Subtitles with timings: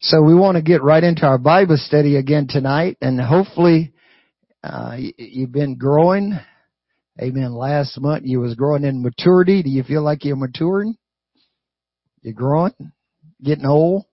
[0.00, 3.92] So we want to get right into our Bible study again tonight and hopefully
[4.62, 6.38] uh, you've been growing.
[7.20, 7.54] Amen.
[7.54, 9.62] Last month you was growing in maturity.
[9.62, 10.96] Do you feel like you're maturing?
[12.22, 12.72] You're growing?
[13.42, 14.04] Getting old?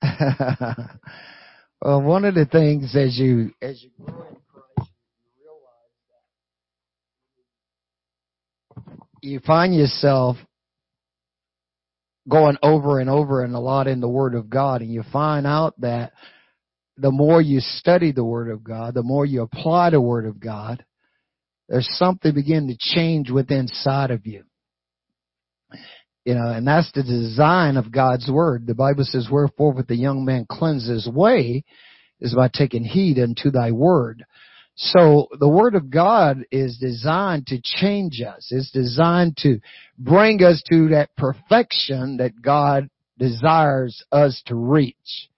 [0.02, 0.82] well,
[1.80, 4.90] one of the things as you, as you grow in Christ,
[5.24, 5.92] you realize
[8.76, 10.36] that you find yourself
[12.28, 15.46] going over and over and a lot in the Word of God and you find
[15.46, 16.12] out that
[16.96, 20.40] the more you study the Word of God, the more you apply the Word of
[20.40, 20.84] God,
[21.68, 24.44] there's something begin to change within inside of you.
[26.24, 28.66] You know, and that's the design of God's Word.
[28.66, 31.64] The Bible says, wherefore with the young man cleanses his way
[32.20, 34.24] is by taking heed unto thy Word.
[34.80, 38.46] So the Word of God is designed to change us.
[38.52, 39.58] It's designed to
[39.98, 45.30] bring us to that perfection that God desires us to reach.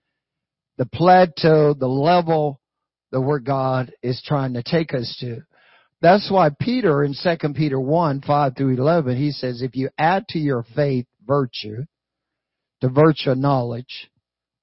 [0.77, 2.61] The plateau, the level
[3.13, 5.43] the Word God is trying to take us to.
[6.03, 10.29] That's why Peter in 2 Peter 1, 5 through 11, he says, if you add
[10.29, 11.85] to your faith virtue,
[12.83, 14.11] to virtue knowledge,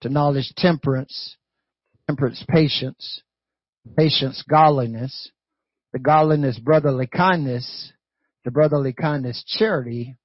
[0.01, 1.35] to knowledge temperance,
[2.07, 3.23] temperance patience,
[3.87, 5.31] patience, godliness,
[5.93, 7.91] the godliness, brotherly kindness,
[8.45, 10.15] the brotherly kindness, charity.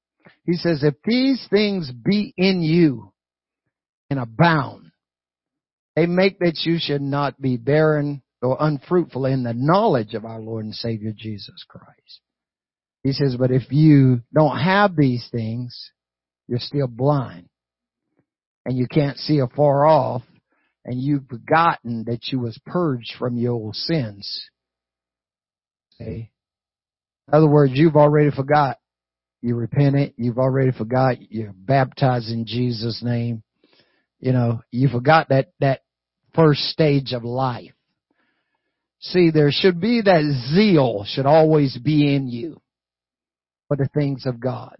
[0.44, 3.12] He says, if these things be in you
[4.10, 4.90] and abound,
[5.96, 10.40] they make that you should not be barren or unfruitful in the knowledge of our
[10.40, 12.20] Lord and Savior Jesus Christ.
[13.04, 15.90] He says, but if you don't have these things,
[16.48, 17.48] you're still blind
[18.64, 20.22] and you can't see afar off
[20.84, 24.48] and you've forgotten that you was purged from your old sins.
[25.98, 26.30] See?
[27.28, 28.78] In other words, you've already forgot.
[29.40, 30.14] You repented.
[30.16, 31.16] You've already forgot.
[31.30, 33.42] You're baptized in Jesus' name.
[34.20, 35.82] You know, you forgot that, that
[36.34, 37.72] first stage of life.
[39.00, 42.60] See, there should be that zeal should always be in you
[43.66, 44.76] for the things of God.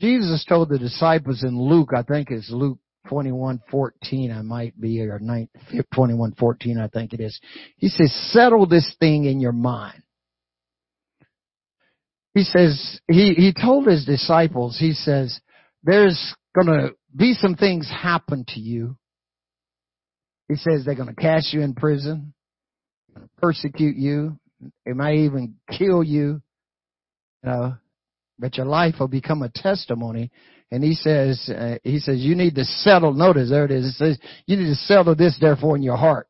[0.00, 2.78] Jesus told the disciples in Luke, I think it's Luke
[3.10, 7.40] 21:14 I might be or 21:14 I think it is.
[7.76, 10.02] He says settle this thing in your mind.
[12.34, 15.40] He says he he told his disciples he says
[15.82, 18.96] there's going to be some things happen to you.
[20.48, 22.34] He says they're going to cast you in prison,
[23.38, 24.38] persecute you,
[24.84, 26.40] they might even kill you.
[27.42, 27.76] You know,
[28.38, 30.30] but your life will become a testimony
[30.70, 33.92] and he says, uh, he says, you need to settle, notice there it is, it
[33.92, 36.28] says, you need to settle this therefore in your heart.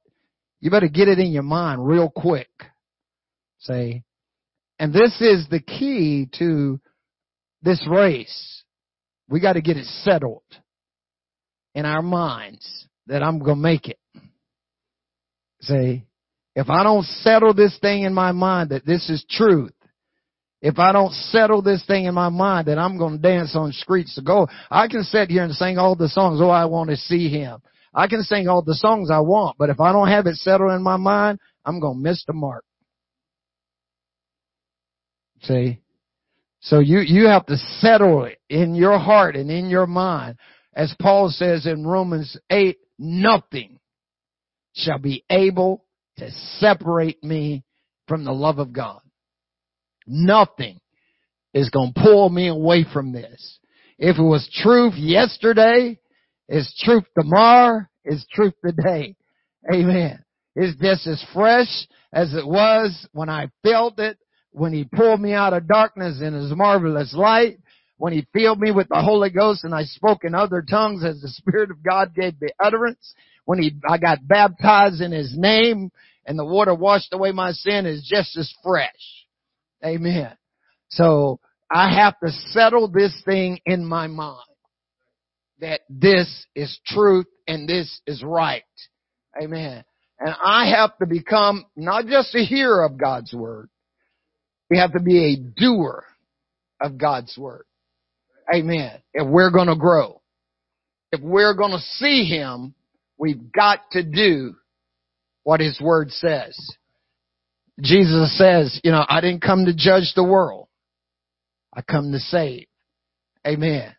[0.60, 2.48] You better get it in your mind real quick.
[3.58, 4.04] Say,
[4.78, 6.80] and this is the key to
[7.62, 8.64] this race.
[9.28, 10.42] We got to get it settled
[11.74, 13.98] in our minds that I'm going to make it.
[15.60, 16.04] Say,
[16.54, 19.72] if I don't settle this thing in my mind that this is truth,
[20.66, 23.70] if I don't settle this thing in my mind that I'm going to dance on
[23.70, 26.90] streets to go, I can sit here and sing all the songs, oh, I want
[26.90, 27.62] to see him.
[27.94, 30.72] I can sing all the songs I want, but if I don't have it settled
[30.72, 32.64] in my mind, I'm going to miss the mark.
[35.42, 35.78] See?
[36.62, 40.36] So you, you have to settle it in your heart and in your mind.
[40.74, 43.78] As Paul says in Romans 8, nothing
[44.74, 45.84] shall be able
[46.16, 46.28] to
[46.58, 47.62] separate me
[48.08, 49.00] from the love of God.
[50.06, 50.80] Nothing
[51.52, 53.58] is going to pull me away from this.
[53.98, 55.98] If it was truth yesterday,
[56.48, 59.16] it's truth tomorrow, it's truth today.
[59.72, 60.22] Amen.
[60.54, 64.18] It's just as fresh as it was when I felt it,
[64.52, 67.58] when he pulled me out of darkness in his marvelous light,
[67.98, 71.20] when he filled me with the Holy Ghost and I spoke in other tongues as
[71.20, 73.14] the Spirit of God gave me utterance,
[73.44, 75.90] when he, I got baptized in his name
[76.26, 79.25] and the water washed away my sin is just as fresh.
[79.86, 80.32] Amen.
[80.88, 81.38] So
[81.70, 84.40] I have to settle this thing in my mind
[85.60, 88.64] that this is truth and this is right.
[89.40, 89.84] Amen.
[90.18, 93.68] And I have to become not just a hearer of God's word.
[94.70, 96.04] We have to be a doer
[96.80, 97.64] of God's word.
[98.52, 98.92] Amen.
[99.12, 100.20] If we're going to grow,
[101.12, 102.74] if we're going to see Him,
[103.18, 104.56] we've got to do
[105.42, 106.56] what His word says.
[107.80, 110.68] Jesus says, you know, I didn't come to judge the world.
[111.74, 112.66] I come to save.
[113.46, 113.94] Amen.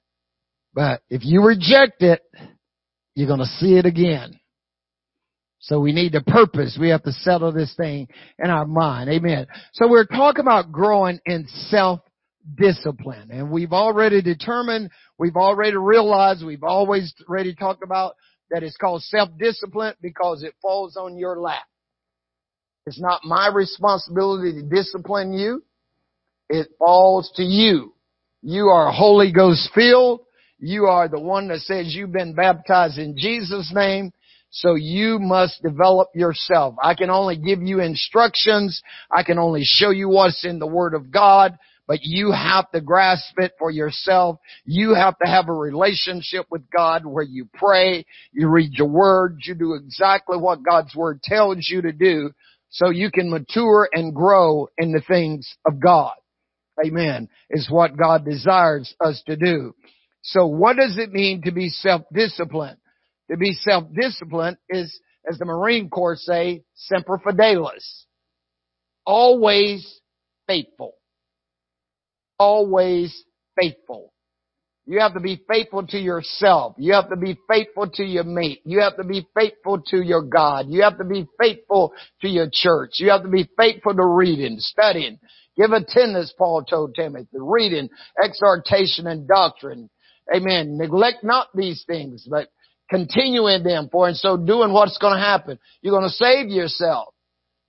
[0.74, 2.22] But if you reject it,
[3.16, 4.40] you're going to see it again.
[5.60, 6.78] So we need the purpose.
[6.80, 8.08] We have to settle this thing
[8.40, 9.10] in our mind.
[9.10, 9.48] Amen.
[9.74, 12.02] So we're talking about growing in self
[12.56, 13.30] discipline.
[13.32, 18.16] And we've already determined, we've already realized, we've always already talked about
[18.50, 21.66] that it's called self-discipline because it falls on your lap.
[22.88, 25.62] It's not my responsibility to discipline you.
[26.50, 27.94] It falls to you.
[28.42, 30.22] You are Holy Ghost filled.
[30.58, 34.14] You are the one that says you've been baptized in Jesus' name.
[34.52, 36.76] So you must develop yourself.
[36.82, 38.82] I can only give you instructions.
[39.12, 41.58] I can only show you what's in the Word of God,
[41.88, 44.40] but you have to grasp it for yourself.
[44.64, 49.40] You have to have a relationship with God where you pray, you read your Word,
[49.44, 52.32] you do exactly what God's Word tells you to do
[52.70, 56.14] so you can mature and grow in the things of God.
[56.86, 57.30] Amen.
[57.50, 59.74] Is what God desires us to do.
[60.22, 62.78] So what does it mean to be self-disciplined?
[63.32, 65.00] To be self-disciplined is,
[65.30, 68.06] as the Marine Corps say, semper fidelis.
[69.06, 70.02] Always
[70.48, 70.94] faithful.
[72.38, 73.24] Always
[73.60, 74.14] faithful.
[74.90, 76.76] You have to be faithful to yourself.
[76.78, 78.62] You have to be faithful to your mate.
[78.64, 80.68] You have to be faithful to your God.
[80.70, 82.92] You have to be faithful to your church.
[83.00, 85.20] You have to be faithful to reading, studying.
[85.58, 87.90] Give attendance, Paul told Timothy, reading,
[88.24, 89.90] exhortation, and doctrine.
[90.34, 90.78] Amen.
[90.78, 92.48] Neglect not these things, but
[92.90, 93.90] continue in them.
[93.92, 95.60] For in so doing, what's going to happen?
[95.82, 97.14] You're going to save yourself.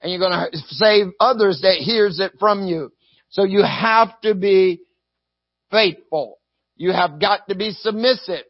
[0.00, 2.92] And you're going to save others that hears it from you.
[3.30, 4.82] So you have to be
[5.72, 6.38] faithful.
[6.78, 8.44] You have got to be submissive.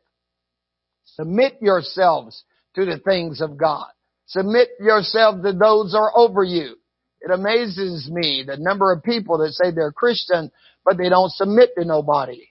[1.04, 2.44] Submit yourselves
[2.76, 3.88] to the things of God.
[4.26, 6.76] Submit yourself to those who are over you.
[7.20, 10.52] It amazes me the number of people that say they're Christian,
[10.84, 12.46] but they don't submit to nobody.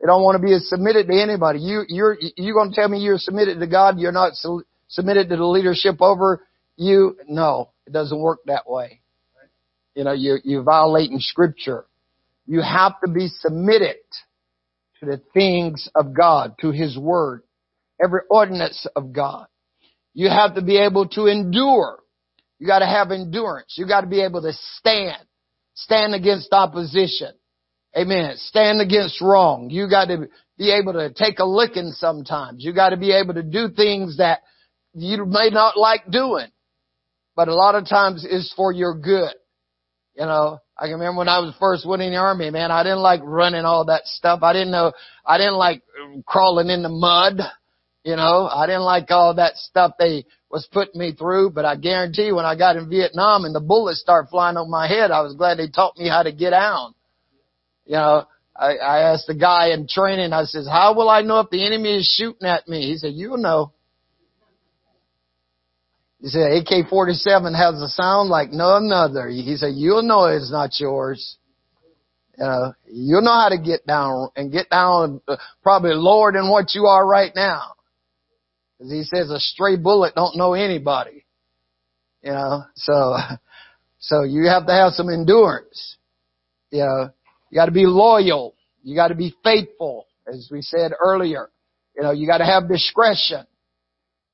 [0.00, 1.60] They don't want to be submitted to anybody.
[1.60, 4.00] You, you're, you're going to tell me you're submitted to God?
[4.00, 6.44] You're not su- submitted to the leadership over
[6.76, 7.16] you?
[7.28, 9.00] No, it doesn't work that way.
[9.94, 11.84] You know, you're, you're violating scripture.
[12.46, 13.98] You have to be submitted
[15.02, 17.42] to the things of God, to His Word,
[18.02, 19.46] every ordinance of God.
[20.14, 21.98] You have to be able to endure.
[22.58, 23.74] You gotta have endurance.
[23.76, 25.22] You gotta be able to stand.
[25.74, 27.32] Stand against opposition.
[27.96, 28.34] Amen.
[28.36, 29.68] Stand against wrong.
[29.70, 30.28] You gotta
[30.58, 32.64] be able to take a licking sometimes.
[32.64, 34.40] You gotta be able to do things that
[34.94, 36.48] you may not like doing.
[37.34, 39.32] But a lot of times it's for your good.
[40.14, 42.98] You know, I can remember when I was first in the army, man, I didn't
[42.98, 44.40] like running all that stuff.
[44.42, 44.92] I didn't know,
[45.24, 47.38] I didn't like um, crawling in the mud.
[48.04, 51.76] You know, I didn't like all that stuff they was putting me through, but I
[51.76, 55.22] guarantee when I got in Vietnam and the bullets started flying over my head, I
[55.22, 56.94] was glad they taught me how to get out.
[57.86, 61.40] You know, I, I asked the guy in training, I says, how will I know
[61.40, 62.88] if the enemy is shooting at me?
[62.88, 63.72] He said, you'll know.
[66.22, 69.28] He said, AK-47 has a sound like no other.
[69.28, 71.36] He said, you'll know it's not yours.
[72.38, 76.48] You know, you'll know how to get down and get down uh, probably lower than
[76.48, 77.74] what you are right now.
[78.78, 81.24] Cause he says a stray bullet don't know anybody.
[82.22, 83.16] You know, so,
[83.98, 85.96] so you have to have some endurance.
[86.70, 87.10] You know,
[87.50, 88.54] you gotta be loyal.
[88.84, 91.50] You gotta be faithful, as we said earlier.
[91.96, 93.44] You know, you gotta have discretion.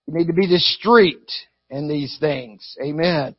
[0.06, 1.30] You need to be discreet
[1.70, 2.76] in these things.
[2.82, 3.34] Amen.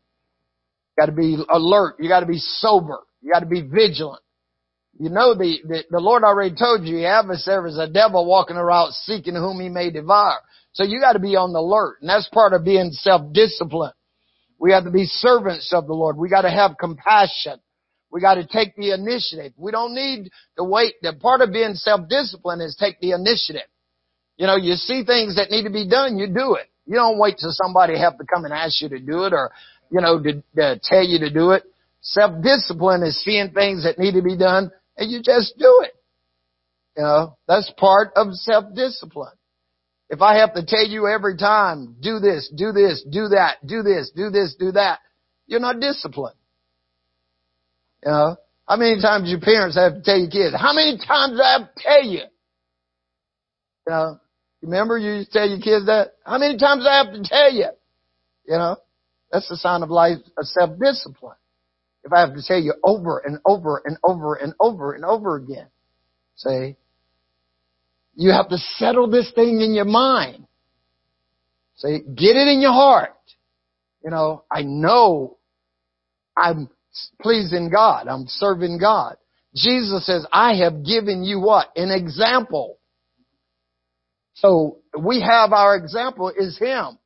[0.98, 1.96] You gotta be alert.
[2.00, 3.00] You gotta be sober.
[3.22, 4.22] You gotta be vigilant.
[5.00, 8.58] You know the, the, the Lord already told you, the adversary is a devil walking
[8.58, 10.40] around seeking whom he may devour.
[10.74, 11.98] So you gotta be on the alert.
[12.02, 13.94] And that's part of being self-disciplined.
[14.60, 16.18] We have to be servants of the Lord.
[16.18, 17.60] We gotta have compassion.
[18.12, 19.54] We gotta take the initiative.
[19.56, 20.96] We don't need to wait.
[21.02, 23.68] The part of being self-disciplined is take the initiative.
[24.38, 26.69] You know, you see things that need to be done, you do it.
[26.90, 29.52] You don't wait till somebody have to come and ask you to do it or,
[29.92, 31.64] you know, to, to tell you to do it.
[32.02, 35.94] Self-discipline is seeing things that need to be done and you just do it.
[36.98, 39.36] You know, that's part of self-discipline.
[40.10, 43.84] If I have to tell you every time, do this, do this, do that, do
[43.84, 44.98] this, do this, do that,
[45.46, 46.38] you're not disciplined.
[48.04, 50.56] You know, how many times your parents have to tell your kids?
[50.60, 52.22] How many times I have to tell you?
[53.86, 54.20] You know,
[54.62, 56.14] Remember you used to tell your kids that?
[56.26, 57.68] How many times do I have to tell you?
[58.46, 58.78] You know,
[59.32, 61.38] that's the sign of life of self-discipline.
[62.04, 65.36] If I have to tell you over and over and over and over and over
[65.36, 65.68] again.
[66.36, 66.78] say,
[68.16, 70.46] You have to settle this thing in your mind.
[71.76, 73.16] Say, Get it in your heart.
[74.04, 75.38] You know, I know
[76.36, 76.70] I'm
[77.22, 78.08] pleasing God.
[78.08, 79.18] I'm serving God.
[79.56, 81.68] Jesus says, I have given you what?
[81.76, 82.79] An example.
[84.40, 86.98] So we have our example is Him.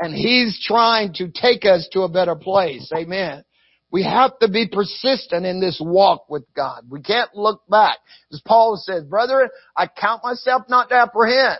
[0.00, 2.90] And He's trying to take us to a better place.
[2.96, 3.44] Amen.
[3.90, 6.84] We have to be persistent in this walk with God.
[6.90, 7.98] We can't look back.
[8.32, 11.58] As Paul says, brethren, I count myself not to apprehend.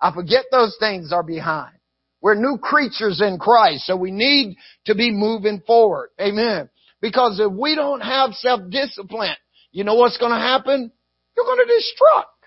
[0.00, 1.74] I forget those things are behind.
[2.20, 4.56] We're new creatures in Christ, so we need
[4.86, 6.10] to be moving forward.
[6.20, 6.68] Amen.
[7.00, 9.36] Because if we don't have self-discipline,
[9.72, 10.92] you know what's going to happen?
[11.36, 12.37] You're going to destruct.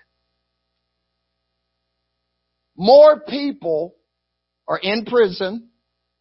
[2.76, 3.94] More people
[4.66, 5.68] are in prison.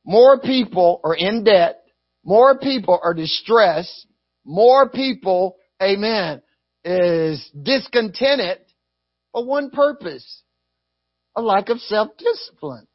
[0.03, 1.83] More people are in debt.
[2.23, 4.07] More people are distressed.
[4.43, 6.41] More people, amen,
[6.83, 8.59] is discontented
[9.31, 10.43] for one purpose.
[11.35, 12.87] A lack of self-discipline.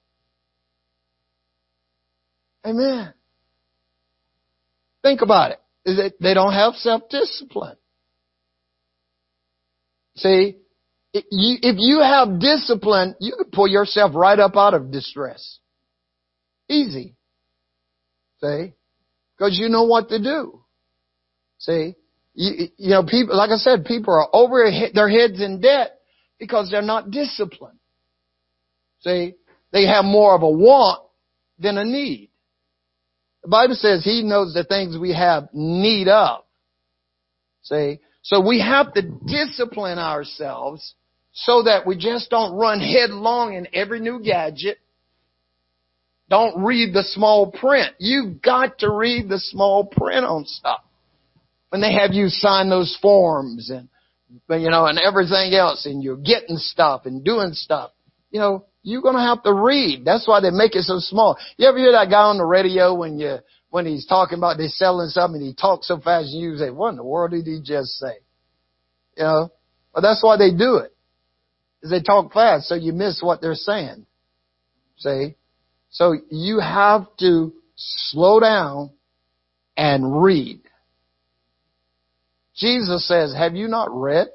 [2.66, 3.14] Amen.
[5.02, 6.14] Think about it.
[6.20, 7.76] They don't have self-discipline.
[10.16, 10.56] See,
[11.12, 15.58] if you have discipline, you can pull yourself right up out of distress.
[16.68, 17.14] Easy.
[18.42, 18.75] See?
[19.36, 20.62] Because you know what to do.
[21.58, 21.94] See?
[22.34, 25.98] You, you know, people, like I said, people are over their heads in debt
[26.38, 27.78] because they're not disciplined.
[29.00, 29.34] See?
[29.72, 31.02] They have more of a want
[31.58, 32.30] than a need.
[33.42, 36.42] The Bible says He knows the things we have need of.
[37.62, 38.00] See?
[38.26, 40.95] So we have to discipline ourselves
[41.33, 44.78] so that we just don't run headlong in every new gadget.
[46.28, 47.95] Don't read the small print.
[48.00, 50.80] You've got to read the small print on stuff.
[51.68, 53.88] When they have you sign those forms and,
[54.61, 57.92] you know, and everything else and you're getting stuff and doing stuff,
[58.33, 60.04] you know, you're gonna have to read.
[60.04, 61.38] That's why they make it so small.
[61.59, 63.37] You ever hear that guy on the radio when you,
[63.76, 66.88] when he's talking about they're selling something he talks so fast and you say, what
[66.88, 68.14] in the world did he just say?
[69.18, 69.52] You know,
[69.92, 70.97] but that's why they do it.
[71.83, 74.06] Is they talk fast so you miss what they're saying.
[74.97, 75.37] See?
[75.90, 78.92] So you have to slow down
[79.76, 80.62] and read.
[82.54, 84.28] Jesus says, have you not read?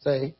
[0.00, 0.34] See?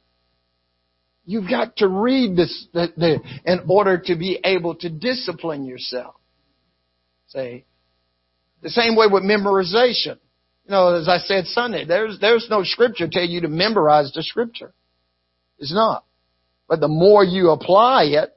[1.24, 6.16] You've got to read this the, the, in order to be able to discipline yourself.
[7.30, 7.64] See?
[8.62, 10.18] The same way with memorization.
[10.64, 14.22] You know, as I said Sunday, there's, there's no scripture tell you to memorize the
[14.22, 14.72] scripture.
[15.58, 16.04] It's not.
[16.68, 18.32] But the more you apply it,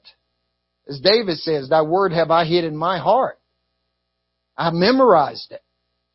[0.88, 3.40] as David says, thy word have I hid in my heart.
[4.58, 5.62] I memorized it.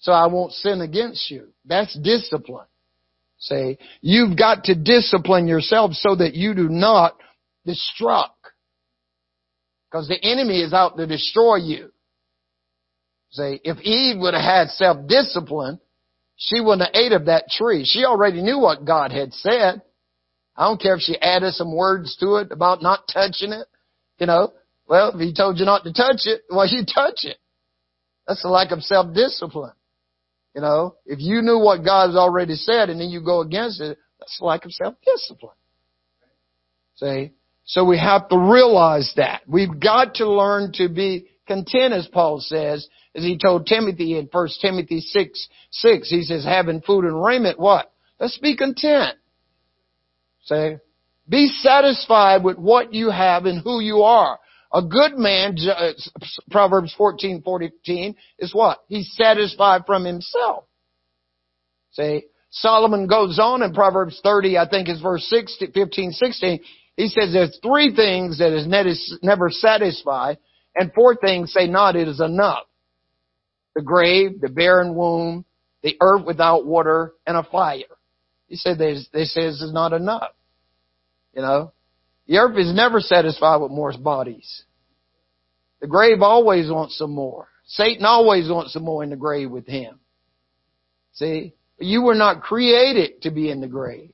[0.00, 1.49] So I won't sin against you.
[1.64, 2.66] That's discipline.
[3.40, 7.16] See, you've got to discipline yourself so that you do not
[7.66, 8.30] destruct.
[9.90, 11.92] Because the enemy is out to destroy you.
[13.30, 15.80] See, if Eve would have had self-discipline,
[16.37, 17.85] she wouldn't have ate of that tree.
[17.85, 19.82] She already knew what God had said.
[20.56, 23.66] I don't care if she added some words to it about not touching it.
[24.18, 24.52] You know,
[24.88, 27.37] well, if he told you not to touch it, well, you touch it.
[28.26, 29.73] That's the lack of self-discipline.
[30.54, 33.80] You know, if you knew what God has already said and then you go against
[33.80, 35.54] it, that's the lack of self-discipline.
[36.97, 37.32] See?
[37.64, 39.42] So we have to realize that.
[39.47, 42.87] We've got to learn to be content, as Paul says,
[43.17, 46.11] as he told Timothy in 1 Timothy 6, 6.
[46.11, 47.90] He says, having food and raiment, what?
[48.21, 49.17] Let's be content.
[50.45, 50.78] Say,
[51.28, 54.38] be satisfied with what you have and who you are.
[54.73, 55.93] A good man, uh,
[56.50, 58.78] Proverbs 14, 14, is what?
[58.87, 60.64] He's satisfied from himself.
[61.93, 66.61] Say, Solomon goes on in Proverbs 30, I think is verse 16, 15, 16.
[66.97, 70.38] He says there's three things that is never satisfied,
[70.78, 72.64] and four things say not it is enough.
[73.75, 75.44] The grave, the barren womb,
[75.82, 77.82] the earth without water, and a fire.
[78.47, 80.32] He said they, say this is not enough.
[81.35, 81.73] You know,
[82.26, 84.64] the earth is never satisfied with more bodies.
[85.80, 87.49] The grave always wants some more.
[87.66, 90.00] Satan always wants some more in the grave with him.
[91.12, 91.54] See?
[91.78, 94.11] You were not created to be in the grave.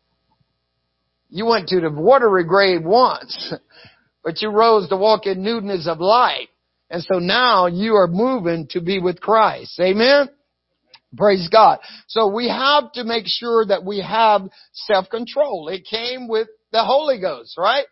[1.31, 3.55] You went to the watery grave once,
[4.25, 6.49] but you rose to walk in newness of life.
[6.91, 9.79] And so now you are moving to be with Christ.
[9.81, 10.29] Amen?
[11.17, 11.79] Praise God.
[12.09, 15.69] So we have to make sure that we have self-control.
[15.69, 17.87] It came with the Holy Ghost, right?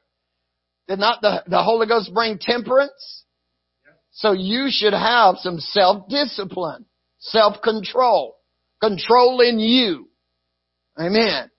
[0.89, 3.25] Did not the, the Holy Ghost bring temperance?
[4.13, 6.85] So you should have some self-discipline,
[7.19, 8.37] self-control,
[8.81, 10.09] control in you.
[11.01, 11.51] Amen.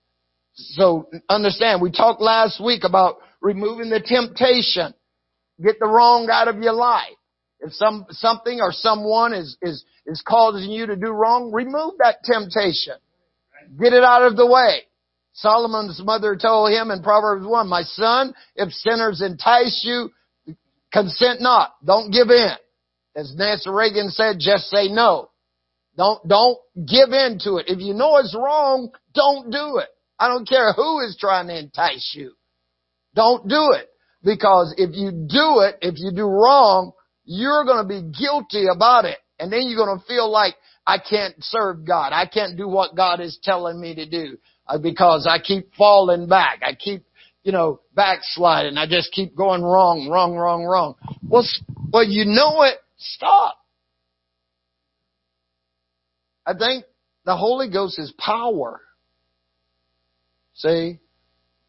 [0.54, 4.94] So understand, we talked last week about removing the temptation.
[5.62, 7.10] Get the wrong out of your life.
[7.60, 12.22] If some, something or someone is, is, is causing you to do wrong, remove that
[12.24, 12.94] temptation.
[13.80, 14.82] Get it out of the way.
[15.32, 20.10] Solomon's mother told him in Proverbs 1, my son, if sinners entice you,
[20.92, 21.74] consent not.
[21.84, 22.52] Don't give in.
[23.16, 25.30] As Nancy Reagan said, just say no.
[25.96, 27.66] Don't, don't give in to it.
[27.68, 29.88] If you know it's wrong, don't do it.
[30.18, 32.32] I don't care who is trying to entice you.
[33.14, 33.88] Don't do it.
[34.22, 36.92] Because if you do it, if you do wrong,
[37.24, 39.18] you're going to be guilty about it.
[39.38, 40.54] And then you're going to feel like,
[40.86, 42.12] I can't serve God.
[42.12, 46.28] I can't do what God is telling me to do uh, because I keep falling
[46.28, 46.60] back.
[46.62, 47.04] I keep,
[47.42, 48.76] you know, backsliding.
[48.76, 50.94] I just keep going wrong, wrong, wrong, wrong.
[51.26, 51.44] Well,
[51.90, 52.76] well, you know it.
[52.98, 53.58] Stop.
[56.46, 56.84] I think
[57.24, 58.80] the Holy Ghost is power.
[60.54, 60.98] See?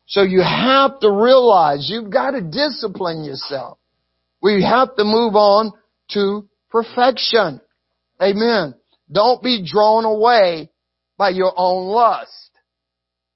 [0.08, 3.78] So you have to realize you've got to discipline yourself.
[4.46, 5.72] We have to move on
[6.12, 7.60] to perfection.
[8.22, 8.76] Amen.
[9.12, 10.70] Don't be drawn away
[11.18, 12.52] by your own lust.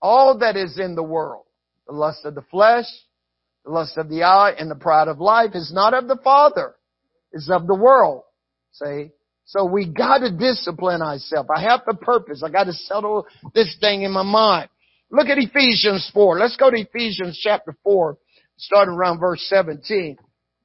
[0.03, 1.45] All that is in the world,
[1.87, 2.85] the lust of the flesh,
[3.65, 6.75] the lust of the eye, and the pride of life is not of the Father.
[7.31, 8.21] It's of the world.
[8.73, 9.09] See?
[9.45, 11.49] So we gotta discipline ourselves.
[11.53, 12.43] I have the purpose.
[12.45, 13.25] I gotta settle
[13.55, 14.69] this thing in my mind.
[15.09, 16.37] Look at Ephesians 4.
[16.37, 18.15] Let's go to Ephesians chapter 4,
[18.57, 20.15] starting around verse 17.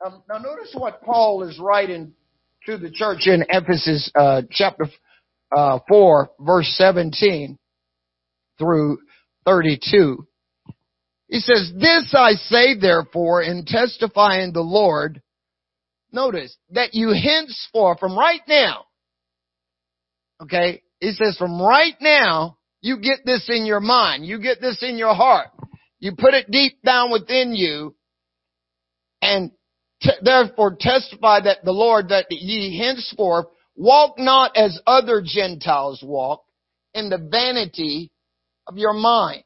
[0.04, 2.12] Um, now notice what Paul is writing
[2.66, 4.86] to the church in Ephesus, uh, chapter
[5.54, 7.58] uh, 4, verse 17
[8.58, 8.98] through
[9.46, 10.26] 32.
[11.28, 15.22] He says, This I say therefore in testifying the Lord,
[16.12, 18.84] notice, that you henceforth, from right now,
[20.42, 24.82] okay, he says from right now, you get this in your mind, you get this
[24.82, 25.48] in your heart,
[25.98, 27.94] you put it deep down within you,
[29.22, 29.50] and
[30.22, 36.44] therefore testify that the Lord, that ye henceforth walk not as other Gentiles walk
[36.94, 38.10] in the vanity
[38.66, 39.44] of your mind.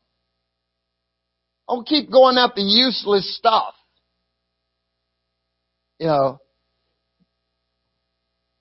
[1.69, 3.75] Don't keep going after useless stuff.
[5.99, 6.41] You know,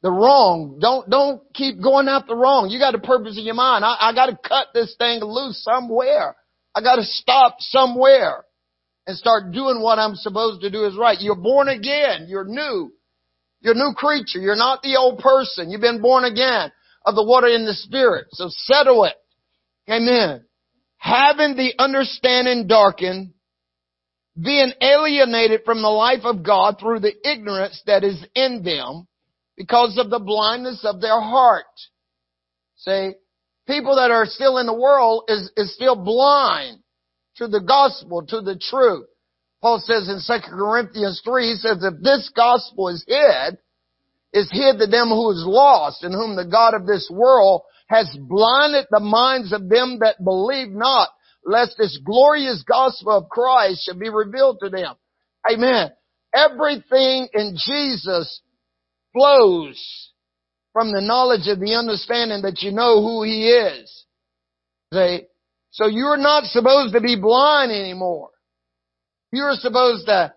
[0.02, 0.78] the wrong.
[0.80, 2.70] Don't, don't keep going after wrong.
[2.70, 3.86] You got a purpose in your mind.
[3.86, 6.36] I, I gotta cut this thing loose somewhere.
[6.76, 8.46] I gotta stop somewhere
[9.08, 11.18] and start doing what I'm supposed to do is right.
[11.20, 12.26] You're born again.
[12.28, 12.92] You're new.
[13.62, 14.40] You're a new creature.
[14.40, 15.72] You're not the old person.
[15.72, 16.72] You've been born again
[17.06, 18.28] of the water in the spirit.
[18.32, 19.16] So settle it.
[19.90, 20.44] Amen.
[20.98, 23.34] Having the understanding darkened,
[24.40, 29.08] being alienated from the life of God through the ignorance that is in them
[29.56, 31.66] because of the blindness of their heart.
[32.76, 33.14] See,
[33.68, 36.80] people that are still in the world is, is still blind
[37.38, 39.08] to the gospel, to the truth.
[39.62, 43.58] Paul says in 2 Corinthians 3, he says, if this gospel is hid,
[44.34, 48.16] is hid to them who is lost, in whom the God of this world has
[48.20, 51.10] blinded the minds of them that believe not,
[51.44, 54.96] lest this glorious gospel of Christ should be revealed to them.
[55.50, 55.90] Amen.
[56.36, 58.42] Everything in Jesus
[59.14, 60.12] flows
[60.74, 64.06] from the knowledge of the understanding that you know who He is.
[64.94, 65.22] See?
[65.78, 68.32] So you're not supposed to be blind anymore.
[69.32, 70.34] You're supposed to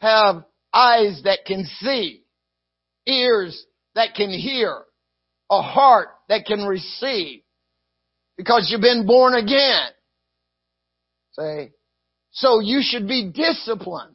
[0.00, 2.24] have eyes that can see,
[3.06, 4.82] ears that can hear,
[5.50, 7.40] a heart that can receive,
[8.36, 9.88] because you've been born again.
[11.32, 11.72] Say,
[12.32, 14.14] so you should be disciplined.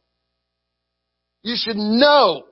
[1.42, 2.44] You should know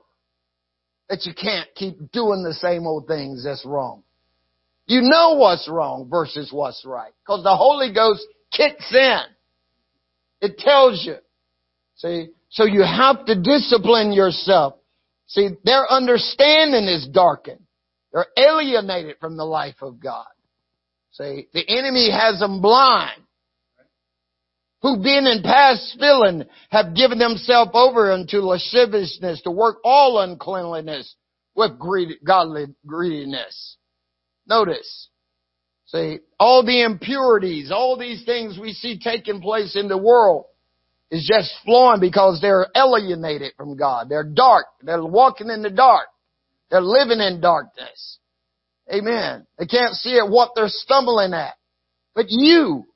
[1.08, 4.02] that you can't keep doing the same old things that's wrong.
[4.90, 7.12] You know what's wrong versus what's right.
[7.24, 9.20] Because the Holy Ghost kicks in.
[10.40, 11.14] It tells you.
[11.94, 12.30] See?
[12.48, 14.74] So you have to discipline yourself.
[15.28, 17.62] See, their understanding is darkened.
[18.12, 20.26] They're alienated from the life of God.
[21.12, 23.22] See, the enemy has them blind.
[24.82, 31.14] Who being in past filling have given themselves over unto lasciviousness to work all uncleanliness
[31.54, 33.76] with greed, godly greediness.
[34.50, 35.08] Notice.
[35.86, 40.46] See, all the impurities, all these things we see taking place in the world
[41.10, 44.08] is just flowing because they're alienated from God.
[44.08, 44.66] They're dark.
[44.82, 46.08] They're walking in the dark.
[46.70, 48.18] They're living in darkness.
[48.92, 49.46] Amen.
[49.56, 51.54] They can't see at what they're stumbling at.
[52.14, 52.86] But you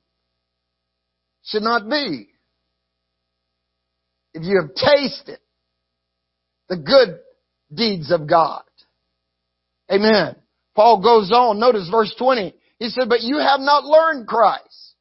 [1.43, 2.29] should not be.
[4.33, 5.39] If you have tasted
[6.67, 7.19] the good
[7.73, 8.63] deeds of God.
[9.89, 10.35] Amen.
[10.75, 12.53] Paul goes on, notice verse 20.
[12.79, 14.93] He said, but you have not learned Christ.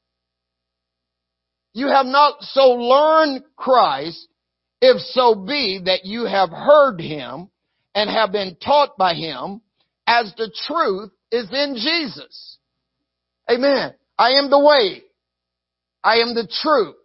[1.72, 4.28] You have not so learned Christ,
[4.80, 7.50] if so be that you have heard him
[7.94, 9.60] and have been taught by him
[10.06, 12.58] as the truth is in Jesus.
[13.50, 13.94] Amen.
[14.16, 15.02] I am the way.
[16.02, 16.96] I am the truth.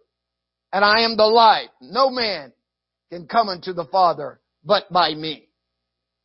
[0.72, 1.70] And I am the light.
[1.80, 2.52] No man
[3.10, 5.48] can come unto the Father but by me.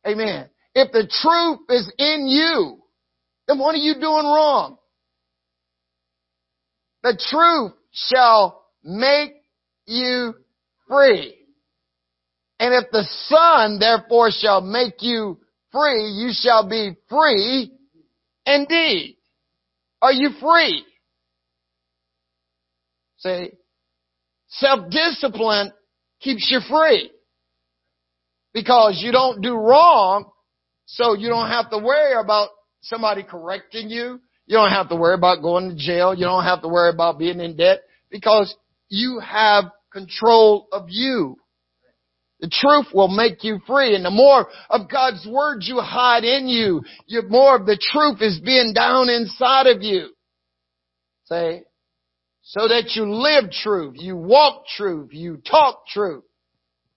[0.06, 0.48] Amen.
[0.78, 2.76] If the truth is in you,
[3.48, 4.76] then what are you doing wrong?
[7.02, 9.32] The truth shall make
[9.86, 10.34] you
[10.86, 11.34] free.
[12.60, 15.38] And if the Son therefore shall make you
[15.72, 17.72] free, you shall be free
[18.44, 19.16] indeed.
[20.02, 20.84] Are you free?
[23.16, 23.50] See,
[24.48, 25.72] self-discipline
[26.20, 27.10] keeps you free.
[28.52, 30.32] Because you don't do wrong,
[30.86, 32.48] so you don't have to worry about
[32.80, 34.20] somebody correcting you.
[34.46, 36.14] You don't have to worry about going to jail.
[36.14, 38.54] You don't have to worry about being in debt because
[38.88, 41.36] you have control of you.
[42.40, 43.96] The truth will make you free.
[43.96, 48.20] And the more of God's word you hide in you, the more of the truth
[48.20, 50.10] is being down inside of you.
[51.24, 51.64] Say,
[52.42, 56.22] so that you live truth, you walk truth, you talk truth.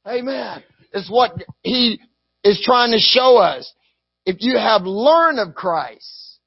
[0.08, 0.62] Amen.
[0.94, 1.32] It's what
[1.64, 2.00] he
[2.44, 3.72] is trying to show us.
[4.30, 6.38] If you have learned of Christ,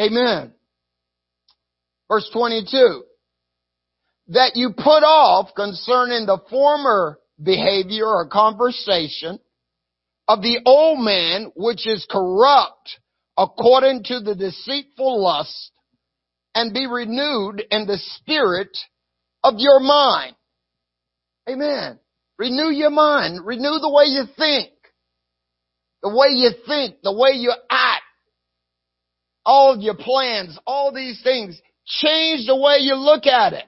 [0.00, 0.52] amen.
[2.08, 3.04] Verse 22
[4.26, 9.38] that you put off concerning the former behavior or conversation
[10.26, 12.98] of the old man which is corrupt
[13.38, 15.70] according to the deceitful lust
[16.56, 18.76] and be renewed in the spirit
[19.44, 20.34] of your mind.
[21.48, 22.00] Amen.
[22.36, 23.46] Renew your mind.
[23.46, 24.70] Renew the way you think.
[26.02, 28.02] The way you think, the way you act.
[29.44, 31.60] All your plans, all these things.
[31.86, 33.64] Change the way you look at it.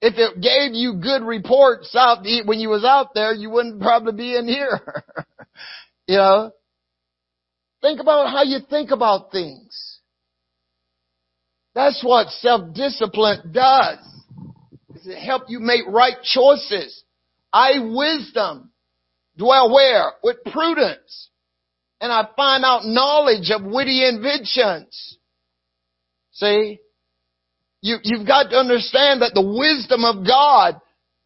[0.00, 4.12] If it gave you good reports out when you was out there, you wouldn't probably
[4.12, 4.80] be in here.
[6.06, 6.52] you know?
[7.82, 9.98] Think about how you think about things.
[11.74, 13.98] That's what self-discipline does.
[14.94, 17.02] Is it help you make right choices.
[17.52, 18.70] I wisdom
[19.38, 20.12] dwell where?
[20.22, 21.30] With prudence.
[22.00, 25.18] And I find out knowledge of witty inventions.
[26.32, 26.80] See?
[27.80, 30.80] You, you've got to understand that the wisdom of God,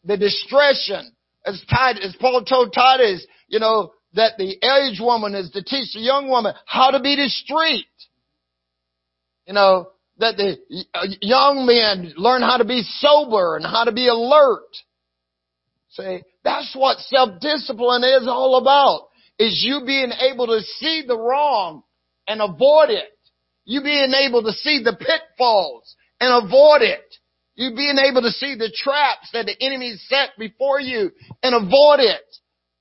[0.04, 1.12] the discretion,
[1.44, 5.94] as Titus, as Paul told Titus, you know, that the aged woman is to teach
[5.94, 7.86] the young woman how to be discreet.
[9.46, 10.58] You know, that the
[11.20, 14.68] young men learn how to be sober and how to be alert.
[15.90, 19.08] See, that's what self-discipline is all about.
[19.38, 21.82] Is you being able to see the wrong
[22.26, 23.08] and avoid it.
[23.64, 27.04] You being able to see the pitfalls and avoid it.
[27.54, 31.10] You being able to see the traps that the enemy set before you
[31.42, 32.22] and avoid it.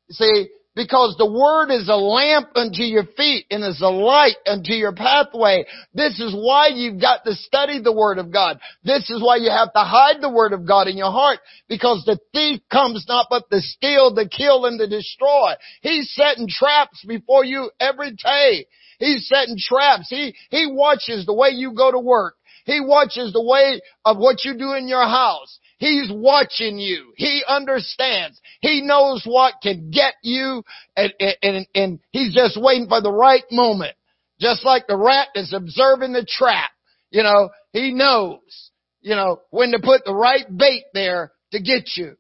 [0.08, 4.38] You see, because the word is a lamp unto your feet and is a light
[4.46, 5.66] unto your pathway.
[5.94, 8.60] This is why you've got to study the word of God.
[8.84, 12.04] This is why you have to hide the word of God in your heart because
[12.06, 15.54] the thief comes not but to steal, to kill, and to destroy.
[15.82, 18.66] He's setting traps before you every day.
[19.00, 20.10] He's setting traps.
[20.10, 22.36] He, he watches the way you go to work.
[22.66, 25.60] He watches the way of what you do in your house.
[25.82, 27.12] He's watching you.
[27.16, 28.40] He understands.
[28.62, 30.64] He knows what can get you
[30.96, 33.96] and, and, and he's just waiting for the right moment.
[34.40, 36.70] Just like the rat is observing the trap.
[37.10, 38.70] You know, he knows,
[39.02, 42.16] you know, when to put the right bait there to get you.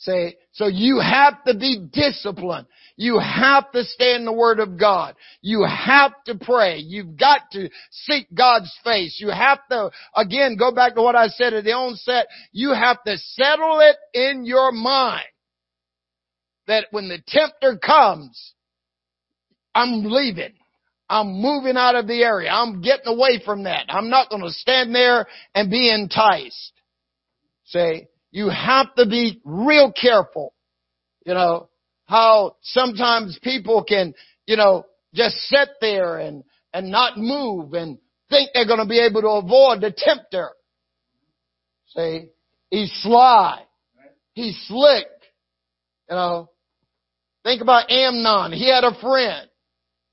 [0.00, 2.66] Say, so you have to be disciplined.
[2.96, 5.14] You have to stay in the Word of God.
[5.42, 6.78] You have to pray.
[6.78, 9.18] You've got to seek God's face.
[9.20, 12.28] You have to, again, go back to what I said at the onset.
[12.50, 15.26] You have to settle it in your mind
[16.66, 18.54] that when the tempter comes,
[19.74, 20.54] I'm leaving.
[21.10, 22.50] I'm moving out of the area.
[22.50, 23.86] I'm getting away from that.
[23.88, 26.72] I'm not going to stand there and be enticed.
[27.64, 30.54] Say, you have to be real careful.
[31.24, 31.68] You know,
[32.06, 34.14] how sometimes people can,
[34.46, 39.00] you know, just sit there and, and not move and think they're going to be
[39.00, 40.50] able to avoid the tempter.
[41.88, 42.28] See,
[42.70, 43.62] he's sly.
[44.32, 45.06] He's slick.
[46.08, 46.50] You know,
[47.44, 48.52] think about Amnon.
[48.52, 49.48] He had a friend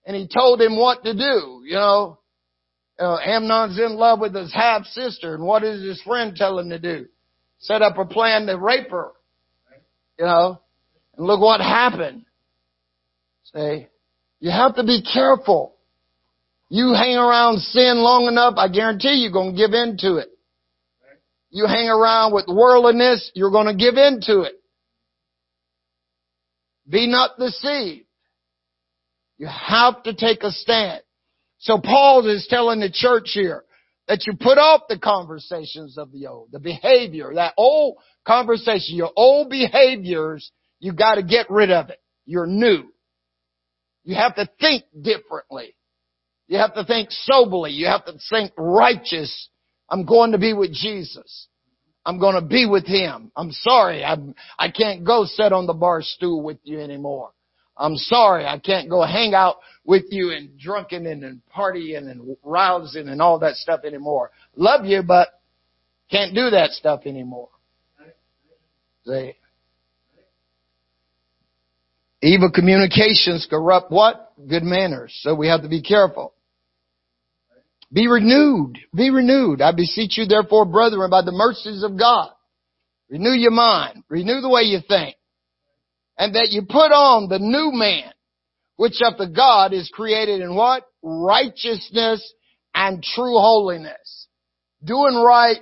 [0.06, 2.20] and he told him what to do, you know.
[3.00, 6.72] Know, Amnon's in love with his half sister and what does his friend tell him
[6.72, 7.06] to do?
[7.60, 9.10] Set up a plan to rape her.
[10.20, 10.62] You know,
[11.16, 12.26] and look what happened.
[13.54, 13.90] Say,
[14.40, 15.76] you have to be careful.
[16.70, 20.30] You hang around sin long enough, I guarantee you're going to give in to it.
[21.50, 24.56] You hang around with worldliness, you're going to give in to it.
[26.90, 28.06] Be not deceived.
[29.38, 31.02] You have to take a stand.
[31.60, 33.64] So Paul is telling the church here
[34.08, 39.12] that you put off the conversations of the old, the behavior, that old conversation, your
[39.16, 42.00] old behaviors You gotta get rid of it.
[42.26, 42.84] You're new.
[44.04, 45.76] You have to think differently.
[46.48, 47.72] You have to think soberly.
[47.72, 49.50] You have to think righteous.
[49.90, 51.48] I'm going to be with Jesus.
[52.06, 53.32] I'm going to be with Him.
[53.36, 54.06] I'm sorry.
[54.06, 57.32] I'm, I can't go sit on the bar stool with you anymore.
[57.78, 58.46] I'm sorry.
[58.46, 63.22] I can't go hang out with you and drunken and, and partying and rousing and
[63.22, 64.32] all that stuff anymore.
[64.56, 65.30] Love you, but
[66.10, 67.50] can't do that stuff anymore.
[72.22, 74.34] Evil communications corrupt what?
[74.48, 75.18] Good manners.
[75.22, 76.34] So we have to be careful.
[77.92, 78.78] Be renewed.
[78.94, 79.62] Be renewed.
[79.62, 82.32] I beseech you therefore, brethren, by the mercies of God.
[83.10, 84.04] Renew your mind.
[84.10, 85.16] Renew the way you think.
[86.18, 88.12] And that you put on the new man,
[88.76, 90.84] which of the God is created in what?
[91.04, 92.34] Righteousness
[92.74, 94.28] and true holiness.
[94.84, 95.58] Doing right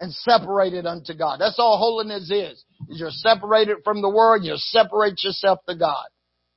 [0.00, 1.38] and separated unto God.
[1.40, 2.64] That's all holiness is.
[2.88, 6.06] You're separated from the world, you separate yourself to God.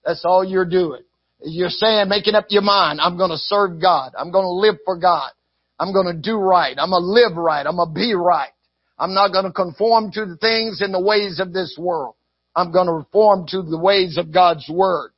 [0.05, 1.01] That's all you're doing.
[1.43, 4.13] You're saying, making up your mind, I'm gonna serve God.
[4.17, 5.31] I'm gonna live for God.
[5.79, 6.75] I'm gonna do right.
[6.77, 7.65] I'm gonna live right.
[7.65, 8.51] I'm gonna be right.
[8.99, 12.15] I'm not gonna conform to the things and the ways of this world.
[12.55, 15.11] I'm gonna reform to the ways of God's Word.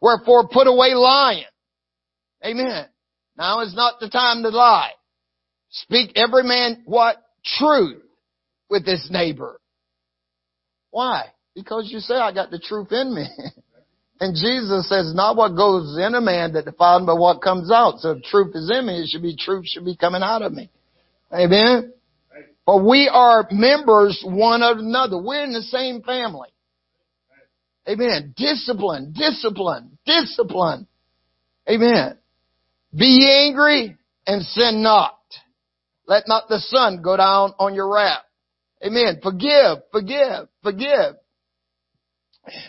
[0.00, 1.44] Wherefore put away lying.
[2.44, 2.86] Amen.
[3.36, 4.90] Now is not the time to lie.
[5.70, 7.16] Speak every man what?
[7.58, 8.02] Truth
[8.70, 9.60] with his neighbor.
[10.90, 11.26] Why?
[11.54, 13.26] Because you say I got the truth in me.
[14.20, 17.98] And Jesus says, not what goes in a man that defiles, but what comes out.
[17.98, 20.52] So if truth is in me, it should be truth should be coming out of
[20.52, 20.70] me.
[21.32, 21.92] Amen?
[22.64, 25.20] But we are members one of another.
[25.20, 26.53] We're in the same family.
[27.88, 28.34] Amen.
[28.36, 30.86] Discipline, discipline, discipline.
[31.68, 32.18] Amen.
[32.96, 35.18] Be angry and sin not.
[36.06, 38.22] Let not the sun go down on your wrath.
[38.84, 39.20] Amen.
[39.22, 41.16] Forgive, forgive, forgive.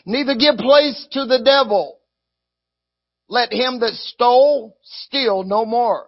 [0.06, 2.00] Neither give place to the devil.
[3.28, 6.08] Let him that stole steal no more,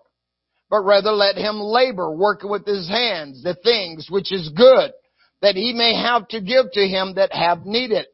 [0.70, 4.92] but rather let him labor, working with his hands the things which is good,
[5.42, 8.08] that he may have to give to him that have need it.